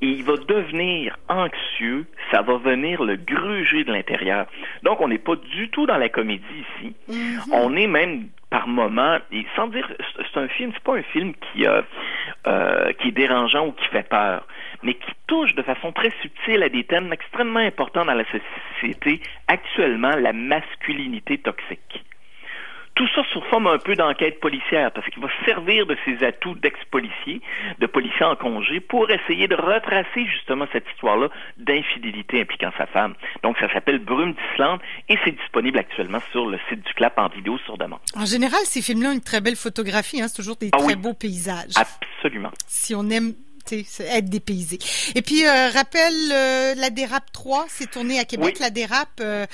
et 0.00 0.06
il 0.06 0.24
va 0.24 0.36
devenir 0.36 1.16
anxieux, 1.28 2.06
ça 2.30 2.42
va 2.42 2.56
venir 2.56 3.04
le 3.04 3.16
gruger 3.16 3.84
de 3.84 3.92
l'intérieur. 3.92 4.46
Donc, 4.82 5.00
on 5.00 5.08
n'est 5.08 5.18
pas 5.18 5.36
du 5.36 5.68
tout 5.70 5.86
dans 5.86 5.98
la 5.98 6.08
comédie 6.08 6.44
ici. 6.80 6.96
Mhm. 7.08 7.40
On 7.52 7.76
est 7.76 7.86
même 7.86 8.28
par 8.56 8.68
moments, 8.68 9.18
et 9.32 9.44
sans 9.54 9.66
dire, 9.66 9.86
c'est- 10.32 10.40
un 10.40 10.48
film, 10.48 10.70
c'est 10.72 10.82
pas 10.82 10.96
un 10.96 11.02
film 11.02 11.34
qui, 11.34 11.66
euh, 11.66 12.92
qui 12.98 13.08
est 13.08 13.12
dérangeant 13.12 13.66
ou 13.66 13.72
qui 13.72 13.86
fait 13.88 14.08
peur, 14.08 14.46
mais 14.82 14.94
qui 14.94 15.12
touche 15.26 15.54
de 15.54 15.62
façon 15.62 15.92
très 15.92 16.10
subtile 16.22 16.62
à 16.62 16.70
des 16.70 16.84
thèmes 16.84 17.12
extrêmement 17.12 17.60
importants 17.60 18.06
dans 18.06 18.14
la 18.14 18.24
société 18.24 19.20
actuellement, 19.46 20.14
la 20.16 20.32
masculinité 20.32 21.36
toxique. 21.36 22.02
Tout 22.96 23.06
ça 23.14 23.22
sous 23.32 23.40
forme 23.42 23.66
un 23.68 23.78
peu 23.78 23.94
d'enquête 23.94 24.40
policière, 24.40 24.90
parce 24.90 25.06
qu'il 25.10 25.22
va 25.22 25.28
servir 25.44 25.86
de 25.86 25.96
ses 26.04 26.24
atouts 26.24 26.54
d'ex-policier, 26.54 27.40
de 27.78 27.86
policier 27.86 28.24
en 28.24 28.36
congé, 28.36 28.80
pour 28.80 29.10
essayer 29.10 29.46
de 29.48 29.54
retracer 29.54 30.26
justement 30.26 30.66
cette 30.72 30.86
histoire-là 30.94 31.28
d'infidélité 31.58 32.40
impliquant 32.40 32.72
sa 32.78 32.86
femme. 32.86 33.14
Donc 33.42 33.56
ça 33.58 33.72
s'appelle 33.72 33.98
Brume 33.98 34.32
d'Islande 34.34 34.80
et 35.08 35.16
c'est 35.24 35.32
disponible 35.36 35.78
actuellement 35.78 36.20
sur 36.32 36.46
le 36.46 36.58
site 36.68 36.82
du 36.86 36.94
CLAP 36.94 37.18
en 37.18 37.28
vidéo 37.28 37.58
sur 37.66 37.76
demande. 37.78 38.00
En 38.16 38.24
général, 38.24 38.60
ces 38.64 38.82
films-là 38.82 39.10
ont 39.10 39.12
une 39.12 39.20
très 39.20 39.40
belle 39.40 39.56
photographie, 39.56 40.20
hein, 40.22 40.28
c'est 40.28 40.36
toujours 40.36 40.56
des 40.56 40.70
Ah 40.72 40.78
très 40.78 40.86
oui. 40.88 40.96
beaux 40.96 41.14
paysages. 41.14 41.72
Absolument. 41.76 42.50
Si 42.66 42.94
on 42.94 43.08
aime 43.10 43.34
être 43.72 44.28
dépaysé. 44.30 44.78
Et 45.14 45.22
puis, 45.22 45.44
euh, 45.46 45.70
rappelle, 45.70 46.14
euh, 46.32 46.74
la 46.76 46.90
Dérape 46.90 47.32
3, 47.32 47.66
c'est 47.68 47.90
tourné 47.90 48.18
à 48.20 48.24
Québec. 48.24 48.54
Oui. 48.54 48.60
La 48.60 48.70
Dérape, 48.70 49.08
euh, 49.20 49.44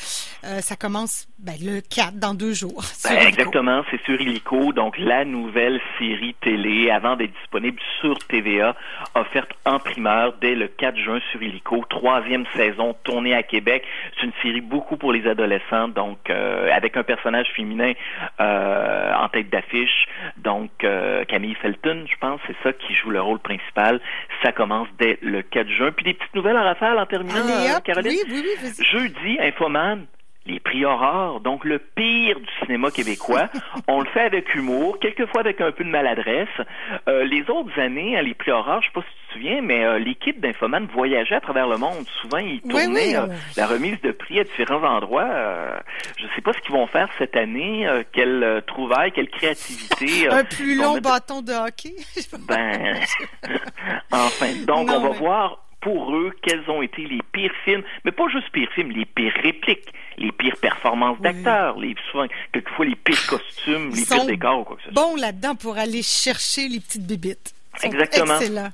euh, 0.44 0.60
ça 0.60 0.76
commence 0.76 1.28
ben, 1.42 1.54
le 1.60 1.80
4, 1.80 2.14
dans 2.18 2.34
deux 2.34 2.52
jours. 2.52 2.82
Ben, 3.04 3.26
exactement, 3.26 3.82
c'est 3.90 4.00
sur 4.04 4.20
Illico, 4.20 4.72
donc 4.72 4.96
la 4.98 5.24
nouvelle 5.24 5.80
série 5.98 6.34
télé, 6.40 6.90
avant 6.90 7.16
d'être 7.16 7.32
disponible 7.40 7.80
sur 8.00 8.16
TVA, 8.28 8.76
offerte 9.14 9.50
en 9.64 9.78
primeur 9.80 10.34
dès 10.40 10.54
le 10.54 10.68
4 10.68 10.96
juin 10.96 11.18
sur 11.32 11.42
Illico, 11.42 11.84
troisième 11.90 12.44
saison 12.54 12.94
tournée 13.04 13.34
à 13.34 13.42
Québec. 13.42 13.84
C'est 14.16 14.26
une 14.26 14.32
série 14.42 14.60
beaucoup 14.60 14.96
pour 14.96 15.12
les 15.12 15.26
adolescents, 15.26 15.88
donc 15.88 16.30
euh, 16.30 16.70
avec 16.72 16.96
un 16.96 17.02
personnage 17.02 17.48
féminin 17.56 17.92
euh, 18.40 19.12
en 19.14 19.28
tête 19.28 19.50
d'affiche, 19.50 20.06
donc 20.36 20.70
euh, 20.84 21.24
Camille 21.24 21.56
Felton, 21.56 22.04
je 22.08 22.16
pense, 22.20 22.40
c'est 22.46 22.56
ça 22.62 22.72
qui 22.72 22.94
joue 22.94 23.10
le 23.10 23.20
rôle 23.20 23.40
principal. 23.40 24.00
Ça 24.44 24.52
commence 24.52 24.88
dès 24.98 25.18
le 25.22 25.42
4 25.42 25.68
juin. 25.68 25.90
Puis 25.92 26.04
des 26.04 26.14
petites 26.14 26.34
nouvelles 26.34 26.56
en 26.56 26.62
rafale 26.64 26.98
en 26.98 27.06
terminant, 27.06 27.34
Allez, 27.42 27.72
hop, 27.74 27.82
Caroline? 27.82 28.12
oui, 28.28 28.42
oui, 28.44 28.54
oui. 28.62 28.84
Jeudi, 28.92 29.38
Infoman, 29.40 30.06
les 30.46 30.60
prix 30.60 30.84
Aurore, 30.84 31.40
donc 31.40 31.64
le 31.64 31.78
pire 31.78 32.40
du 32.40 32.48
cinéma 32.60 32.90
québécois. 32.90 33.48
On 33.88 34.00
le 34.00 34.06
fait 34.06 34.22
avec 34.22 34.54
humour, 34.54 34.98
quelquefois 34.98 35.40
avec 35.40 35.60
un 35.60 35.70
peu 35.70 35.84
de 35.84 35.90
maladresse. 35.90 36.48
Euh, 37.08 37.24
les 37.24 37.48
autres 37.48 37.78
années, 37.78 38.16
hein, 38.16 38.22
les 38.22 38.34
prix 38.34 38.50
Aurore, 38.50 38.82
je 38.82 38.86
sais 38.86 38.92
pas 38.92 39.02
si 39.02 39.06
tu 39.06 39.28
te 39.28 39.32
souviens, 39.34 39.62
mais 39.62 39.84
euh, 39.84 39.98
l'équipe 39.98 40.40
d'Infoman 40.40 40.86
voyageait 40.92 41.36
à 41.36 41.40
travers 41.40 41.68
le 41.68 41.76
monde. 41.76 42.04
Souvent, 42.20 42.38
ils 42.38 42.60
tournaient 42.62 43.16
euh, 43.16 43.26
la 43.56 43.66
remise 43.66 44.00
de 44.02 44.10
prix 44.10 44.40
à 44.40 44.44
différents 44.44 44.82
endroits. 44.82 45.30
je 46.18 46.26
sais 46.34 46.42
pas 46.42 46.52
ce 46.52 46.58
qu'ils 46.60 46.74
vont 46.74 46.86
faire 46.86 47.08
cette 47.18 47.36
année, 47.36 47.88
quelle 48.12 48.62
trouvaille, 48.66 49.12
quelle 49.12 49.28
créativité. 49.28 50.28
un 50.30 50.44
plus 50.44 50.76
long 50.76 50.98
bâton 50.98 51.42
de 51.42 51.52
hockey. 51.52 51.94
ben, 52.48 52.96
enfin, 54.10 54.52
donc 54.66 54.90
on 54.90 55.00
va 55.00 55.08
voir 55.10 55.58
pour 55.82 56.14
eux 56.14 56.30
quels 56.42 56.68
ont 56.70 56.80
été 56.80 57.04
les 57.04 57.20
pires 57.32 57.52
films, 57.64 57.82
mais 58.04 58.12
pas 58.12 58.28
juste 58.28 58.48
pires 58.52 58.70
films, 58.74 58.92
les 58.92 59.04
pires 59.04 59.34
répliques, 59.42 59.92
les 60.16 60.32
pires 60.32 60.56
performances 60.56 61.20
d'acteurs, 61.20 61.78
les 61.78 61.94
souvent 62.10 62.26
quelquefois 62.52 62.86
les 62.86 62.96
pires 62.96 63.26
costumes, 63.26 63.90
les 63.94 64.04
pires 64.04 64.24
décors 64.24 64.60
ou 64.60 64.64
quoi 64.64 64.76
que 64.76 64.82
ce 64.82 64.92
soit. 64.92 65.02
Bon 65.02 65.16
là-dedans 65.16 65.54
pour 65.54 65.76
aller 65.76 66.02
chercher 66.02 66.68
les 66.68 66.80
petites 66.80 67.06
bébites. 67.06 67.52
Exactement. 67.82 68.38
Excellent. 68.38 68.70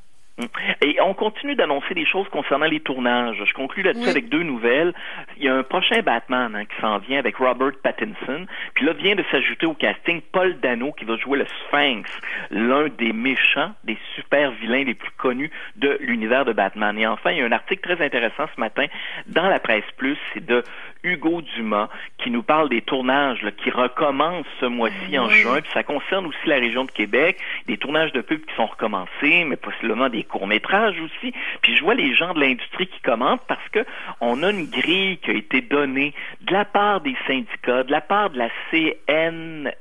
Et 0.82 1.00
on 1.00 1.14
continue 1.14 1.54
d'annoncer 1.54 1.94
des 1.94 2.06
choses 2.06 2.28
concernant 2.28 2.66
les 2.66 2.80
tournages. 2.80 3.42
Je 3.44 3.52
conclue 3.54 3.82
là-dessus 3.82 4.08
avec 4.08 4.28
deux 4.28 4.42
nouvelles. 4.42 4.94
Il 5.36 5.44
y 5.44 5.48
a 5.48 5.54
un 5.54 5.62
prochain 5.62 6.00
Batman 6.02 6.54
hein, 6.54 6.64
qui 6.64 6.80
s'en 6.80 6.98
vient 6.98 7.18
avec 7.18 7.36
Robert 7.36 7.72
Pattinson. 7.82 8.46
Puis 8.74 8.86
là 8.86 8.92
vient 8.92 9.16
de 9.16 9.24
s'ajouter 9.30 9.66
au 9.66 9.74
casting 9.74 10.20
Paul 10.32 10.58
Dano 10.60 10.92
qui 10.92 11.04
va 11.04 11.16
jouer 11.16 11.38
le 11.38 11.46
Sphinx, 11.46 12.10
l'un 12.50 12.88
des 12.88 13.12
méchants, 13.12 13.72
des 13.84 13.98
super 14.14 14.52
vilains 14.52 14.84
les 14.84 14.94
plus 14.94 15.10
connus 15.16 15.50
de 15.76 15.98
l'univers 16.00 16.44
de 16.44 16.52
Batman. 16.52 16.96
Et 16.98 17.06
enfin, 17.06 17.32
il 17.32 17.38
y 17.38 17.42
a 17.42 17.44
un 17.44 17.52
article 17.52 17.94
très 17.94 18.04
intéressant 18.04 18.44
ce 18.54 18.60
matin 18.60 18.86
dans 19.26 19.48
la 19.48 19.58
presse 19.58 19.84
plus, 19.96 20.16
c'est 20.32 20.44
de 20.44 20.62
Hugo 21.02 21.42
Dumas 21.42 21.88
qui 22.18 22.30
nous 22.30 22.42
parle 22.42 22.68
des 22.68 22.82
tournages 22.82 23.46
qui 23.62 23.70
recommencent 23.70 24.46
ce 24.60 24.66
mois-ci 24.66 25.18
en 25.18 25.28
juin. 25.28 25.60
Puis 25.60 25.70
ça 25.72 25.82
concerne 25.82 26.26
aussi 26.26 26.46
la 26.46 26.56
région 26.56 26.84
de 26.84 26.90
Québec, 26.90 27.38
des 27.66 27.76
tournages 27.76 28.12
de 28.12 28.20
pubs 28.20 28.44
qui 28.44 28.54
sont 28.54 28.66
recommencés, 28.66 29.44
mais 29.44 29.56
possiblement 29.56 30.08
des 30.08 30.24
courts-métrages 30.28 31.00
aussi. 31.00 31.32
Puis 31.62 31.76
je 31.76 31.82
vois 31.82 31.94
les 31.94 32.14
gens 32.14 32.34
de 32.34 32.40
l'industrie 32.40 32.86
qui 32.86 33.00
commentent 33.00 33.46
parce 33.48 33.68
que 33.70 33.84
on 34.20 34.42
a 34.42 34.50
une 34.50 34.66
grille 34.66 35.18
qui 35.18 35.30
a 35.30 35.34
été 35.34 35.60
donnée 35.60 36.14
de 36.42 36.52
la 36.52 36.64
part 36.64 37.00
des 37.00 37.16
syndicats, 37.26 37.82
de 37.82 37.90
la 37.90 38.00
part 38.00 38.30
de 38.30 38.38
la 38.38 38.48
CNNSST. 38.70 39.74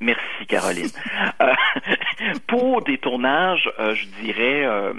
Merci, 0.00 0.46
Caroline. 0.46 0.88
Euh, 1.40 1.54
pour 2.48 2.82
des 2.82 2.98
tournages, 2.98 3.70
euh, 3.78 3.94
je 3.94 4.06
dirais, 4.22 4.64
euh, 4.64 4.92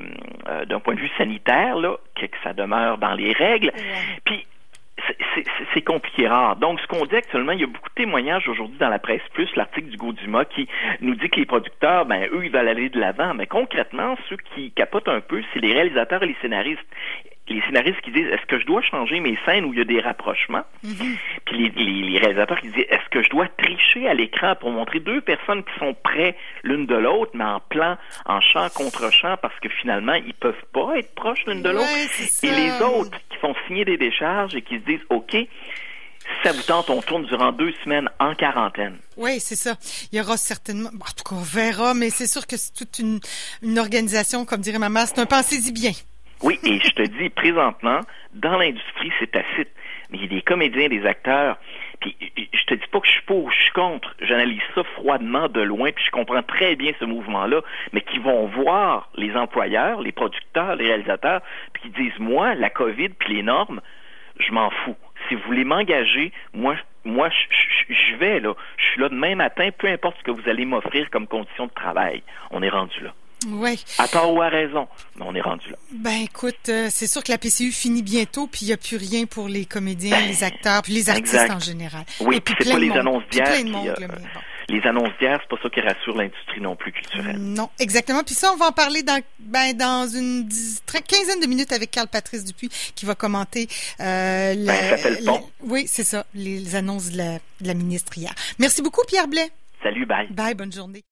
d'un 0.65 0.79
point 0.79 0.95
de 0.95 1.00
vue 1.00 1.12
sanitaire, 1.17 1.75
là, 1.75 1.98
que, 2.15 2.25
ça 2.43 2.53
demeure 2.53 2.98
dans 2.98 3.13
les 3.13 3.33
règles. 3.33 3.74
Puis 4.24 4.45
c'est 5.73 5.81
compliqué 5.81 6.27
rare. 6.27 6.55
Donc, 6.55 6.79
ce 6.79 6.87
qu'on 6.87 7.05
dit 7.05 7.15
actuellement, 7.15 7.51
il 7.51 7.61
y 7.61 7.63
a 7.63 7.67
beaucoup 7.67 7.89
de 7.89 7.95
témoignages 7.95 8.47
aujourd'hui 8.47 8.77
dans 8.77 8.89
la 8.89 8.99
presse 8.99 9.21
plus, 9.33 9.49
l'article 9.55 9.89
du 9.89 9.97
Dumas 9.97 10.45
qui 10.45 10.67
nous 11.01 11.15
dit 11.15 11.29
que 11.29 11.39
les 11.39 11.45
producteurs, 11.45 12.05
ben, 12.05 12.27
eux, 12.31 12.41
ils 12.43 12.51
veulent 12.51 12.67
aller 12.67 12.89
de 12.89 12.99
l'avant. 12.99 13.33
Mais 13.33 13.47
concrètement, 13.47 14.15
ceux 14.29 14.37
qui 14.55 14.71
capotent 14.71 15.07
un 15.07 15.21
peu, 15.21 15.41
c'est 15.53 15.59
les 15.59 15.73
réalisateurs 15.73 16.23
et 16.23 16.27
les 16.27 16.37
scénaristes 16.41 16.79
les 17.53 17.61
scénaristes 17.61 18.01
qui 18.01 18.11
disent 18.11 18.27
est-ce 18.27 18.45
que 18.45 18.59
je 18.59 18.65
dois 18.65 18.81
changer 18.81 19.19
mes 19.19 19.37
scènes 19.45 19.65
où 19.65 19.73
il 19.73 19.79
y 19.79 19.81
a 19.81 19.85
des 19.85 19.99
rapprochements? 19.99 20.63
Mm-hmm. 20.85 21.17
puis 21.45 21.71
les, 21.75 22.19
réalisateurs 22.19 22.59
qui 22.59 22.69
disent 22.69 22.85
est-ce 22.89 23.09
que 23.09 23.23
je 23.23 23.29
dois 23.29 23.47
tricher 23.57 24.07
à 24.07 24.13
l'écran 24.13 24.55
pour 24.55 24.71
montrer 24.71 24.99
deux 24.99 25.21
personnes 25.21 25.63
qui 25.63 25.79
sont 25.79 25.93
près 25.93 26.35
l'une 26.63 26.85
de 26.85 26.95
l'autre 26.95 27.31
mais 27.33 27.45
en 27.45 27.59
plan 27.59 27.97
en 28.25 28.41
champ 28.41 28.67
contre 28.69 29.11
champ 29.11 29.37
parce 29.41 29.57
que 29.59 29.69
finalement 29.69 30.13
ils 30.13 30.33
peuvent 30.33 30.65
pas 30.73 30.97
être 30.97 31.13
proches 31.15 31.45
l'une 31.47 31.61
de 31.61 31.69
l'autre? 31.69 31.87
Et 32.43 32.51
les 32.51 32.81
autres 32.81 33.17
qui 33.29 33.37
font 33.37 33.55
signer 33.67 33.85
des 33.85 33.97
décharges 33.97 34.55
et 34.55 34.61
qui 34.61 34.75
se 34.75 34.85
disent 34.85 35.05
ok 35.09 35.35
ça 36.43 36.51
vous 36.51 36.61
tente, 36.61 36.89
on 36.89 37.01
tourne 37.01 37.25
durant 37.25 37.51
deux 37.51 37.73
semaines 37.83 38.09
en 38.19 38.35
quarantaine. 38.35 38.97
Oui, 39.17 39.39
c'est 39.39 39.55
ça. 39.55 39.75
Il 40.11 40.17
y 40.17 40.21
aura 40.21 40.37
certainement, 40.37 40.89
en 40.89 41.11
tout 41.15 41.23
cas, 41.23 41.35
on 41.35 41.41
verra, 41.41 41.93
mais 41.93 42.09
c'est 42.09 42.27
sûr 42.27 42.47
que 42.47 42.55
c'est 42.55 42.73
toute 42.73 42.99
une, 42.99 43.19
une 43.61 43.79
organisation, 43.79 44.45
comme 44.45 44.61
dirait 44.61 44.79
ma 44.79 44.89
mère, 44.89 45.07
c'est 45.07 45.19
un 45.19 45.25
pensez-y 45.25 45.71
bien. 45.71 45.91
Oui, 46.41 46.58
et 46.63 46.79
je 46.79 46.91
te 46.91 47.01
dis, 47.01 47.29
présentement, 47.29 48.00
dans 48.34 48.58
l'industrie, 48.58 49.12
c'est 49.19 49.31
tacite. 49.31 49.69
Mais 50.10 50.19
il 50.19 50.22
y 50.22 50.25
a 50.25 50.29
des 50.29 50.41
comédiens, 50.41 50.88
des 50.88 51.05
acteurs. 51.05 51.58
Puis 52.00 52.15
je 52.53 52.63
te 52.63 52.74
dis 52.75 52.88
pas 52.91 53.01
que 53.01 53.08
je 53.08 53.12
suis 53.12 53.24
pour 53.24 53.43
ou 53.43 53.51
je 53.51 53.62
suis 53.62 53.72
contre. 53.72 54.15
J'analyse 54.22 54.62
ça 54.74 54.84
froidement 54.84 55.50
de 55.50 55.62
loin, 55.62 55.91
puis 55.91 56.03
je 56.05 56.12
comprends 56.12 56.41
très 56.41 56.75
bien 56.77 56.93
ce 57.00 57.05
mouvement-là, 57.05 57.62
mais 57.91 58.02
qui 58.02 58.19
vont 58.19 58.45
voir 58.47 59.10
les 59.15 59.36
employeurs, 59.36 60.02
les 60.02 60.13
producteurs, 60.13 60.78
les 60.78 60.88
réalisateurs, 60.88 61.41
puis 61.73 61.84
qui 61.84 61.89
disent 61.89 62.19
moi, 62.19 62.56
la 62.56 62.69
COVID 62.69 63.10
puis 63.10 63.36
les 63.36 63.43
normes, 63.43 63.82
je 64.39 64.52
m'en 64.54 64.69
fous. 64.69 64.95
Si 65.28 65.36
vous 65.36 65.41
voulez 65.41 65.65
m'engager, 65.65 66.32
moi, 66.54 66.78
moi, 67.04 67.30
je 67.89 68.15
vais 68.15 68.39
là. 68.39 68.54
Je 68.78 68.84
suis 68.86 69.02
là 69.02 69.10
demain 69.10 69.36
matin, 69.36 69.69
peu 69.78 69.88
importe 69.88 70.17
ce 70.19 70.23
que 70.23 70.32
vous 70.32 70.47
allez 70.47 70.65
m'offrir 70.65 71.10
comme 71.10 71.28
condition 71.28 71.67
de 71.67 71.73
travail. 71.73 72.23
On 72.52 72.62
est 72.63 72.69
rendu 72.69 73.02
là. 73.02 73.13
Oui. 73.47 73.84
À 73.97 74.08
tort 74.08 74.34
ou 74.34 74.41
à 74.41 74.49
raison, 74.49 74.88
mais 75.15 75.25
on 75.25 75.34
est 75.34 75.41
rendu 75.41 75.69
là. 75.69 75.78
Ben 75.93 76.21
écoute, 76.23 76.67
euh, 76.67 76.88
c'est 76.89 77.08
sûr 77.08 77.23
que 77.23 77.32
la 77.32 77.38
PCU 77.38 77.71
finit 77.71 78.04
bientôt, 78.04 78.47
puis 78.47 78.62
il 78.63 78.67
n'y 78.67 78.73
a 78.73 78.78
plus 78.78 78.97
rien 78.97 79.25
pour 79.25 79.47
les 79.47 79.65
comédiens, 79.65 80.17
ben, 80.17 80.28
les 80.28 80.43
acteurs, 80.43 80.82
puis 80.82 80.93
les 80.93 81.10
artistes 81.10 81.49
en 81.49 81.60
général. 81.60 82.04
Oui, 82.19 82.41
puis 82.41 82.54
c'est 82.60 82.69
pas 82.69 82.80
les 82.80 82.91
annonces 82.91 83.23
d'hier. 83.32 83.47
Euh, 83.49 84.08
les 84.67 84.82
annonces 84.86 85.10
d'hier, 85.19 85.39
c'est 85.41 85.49
pas 85.49 85.62
ça 85.63 85.69
qui 85.69 85.82
rassure 85.82 86.15
l'industrie 86.15 86.62
non 86.62 86.75
plus 86.75 86.91
culturelle. 86.91 87.38
Non, 87.38 87.69
exactement. 87.80 88.23
Puis 88.23 88.36
ça, 88.36 88.52
on 88.54 88.58
va 88.58 88.67
en 88.67 88.71
parler 88.71 89.04
dans, 89.04 89.19
ben, 89.39 89.75
dans 89.75 90.08
une 90.08 90.47
quinzaine 91.08 91.39
de 91.41 91.47
minutes 91.47 91.71
avec 91.71 91.91
Carl 91.91 92.08
Patrice 92.08 92.43
Dupuis 92.45 92.69
qui 92.95 93.06
va 93.06 93.15
commenter. 93.15 93.67
Euh, 94.02 94.54
ben, 94.54 94.99
le 95.19 95.25
pont. 95.25 95.49
oui, 95.62 95.86
c'est 95.88 96.04
ça, 96.04 96.25
les, 96.34 96.75
annonces 96.75 97.12
de 97.12 97.17
la, 97.17 97.34
de 97.62 97.67
la 97.67 97.73
ministre 97.73 98.17
hier. 98.17 98.34
Merci 98.60 98.82
beaucoup, 98.82 99.02
Pierre 99.08 99.28
Blais. 99.28 99.49
Salut, 99.82 100.06
bye. 100.06 100.28
Bye, 100.30 100.56
bonne 100.56 100.73
journée. 100.73 101.04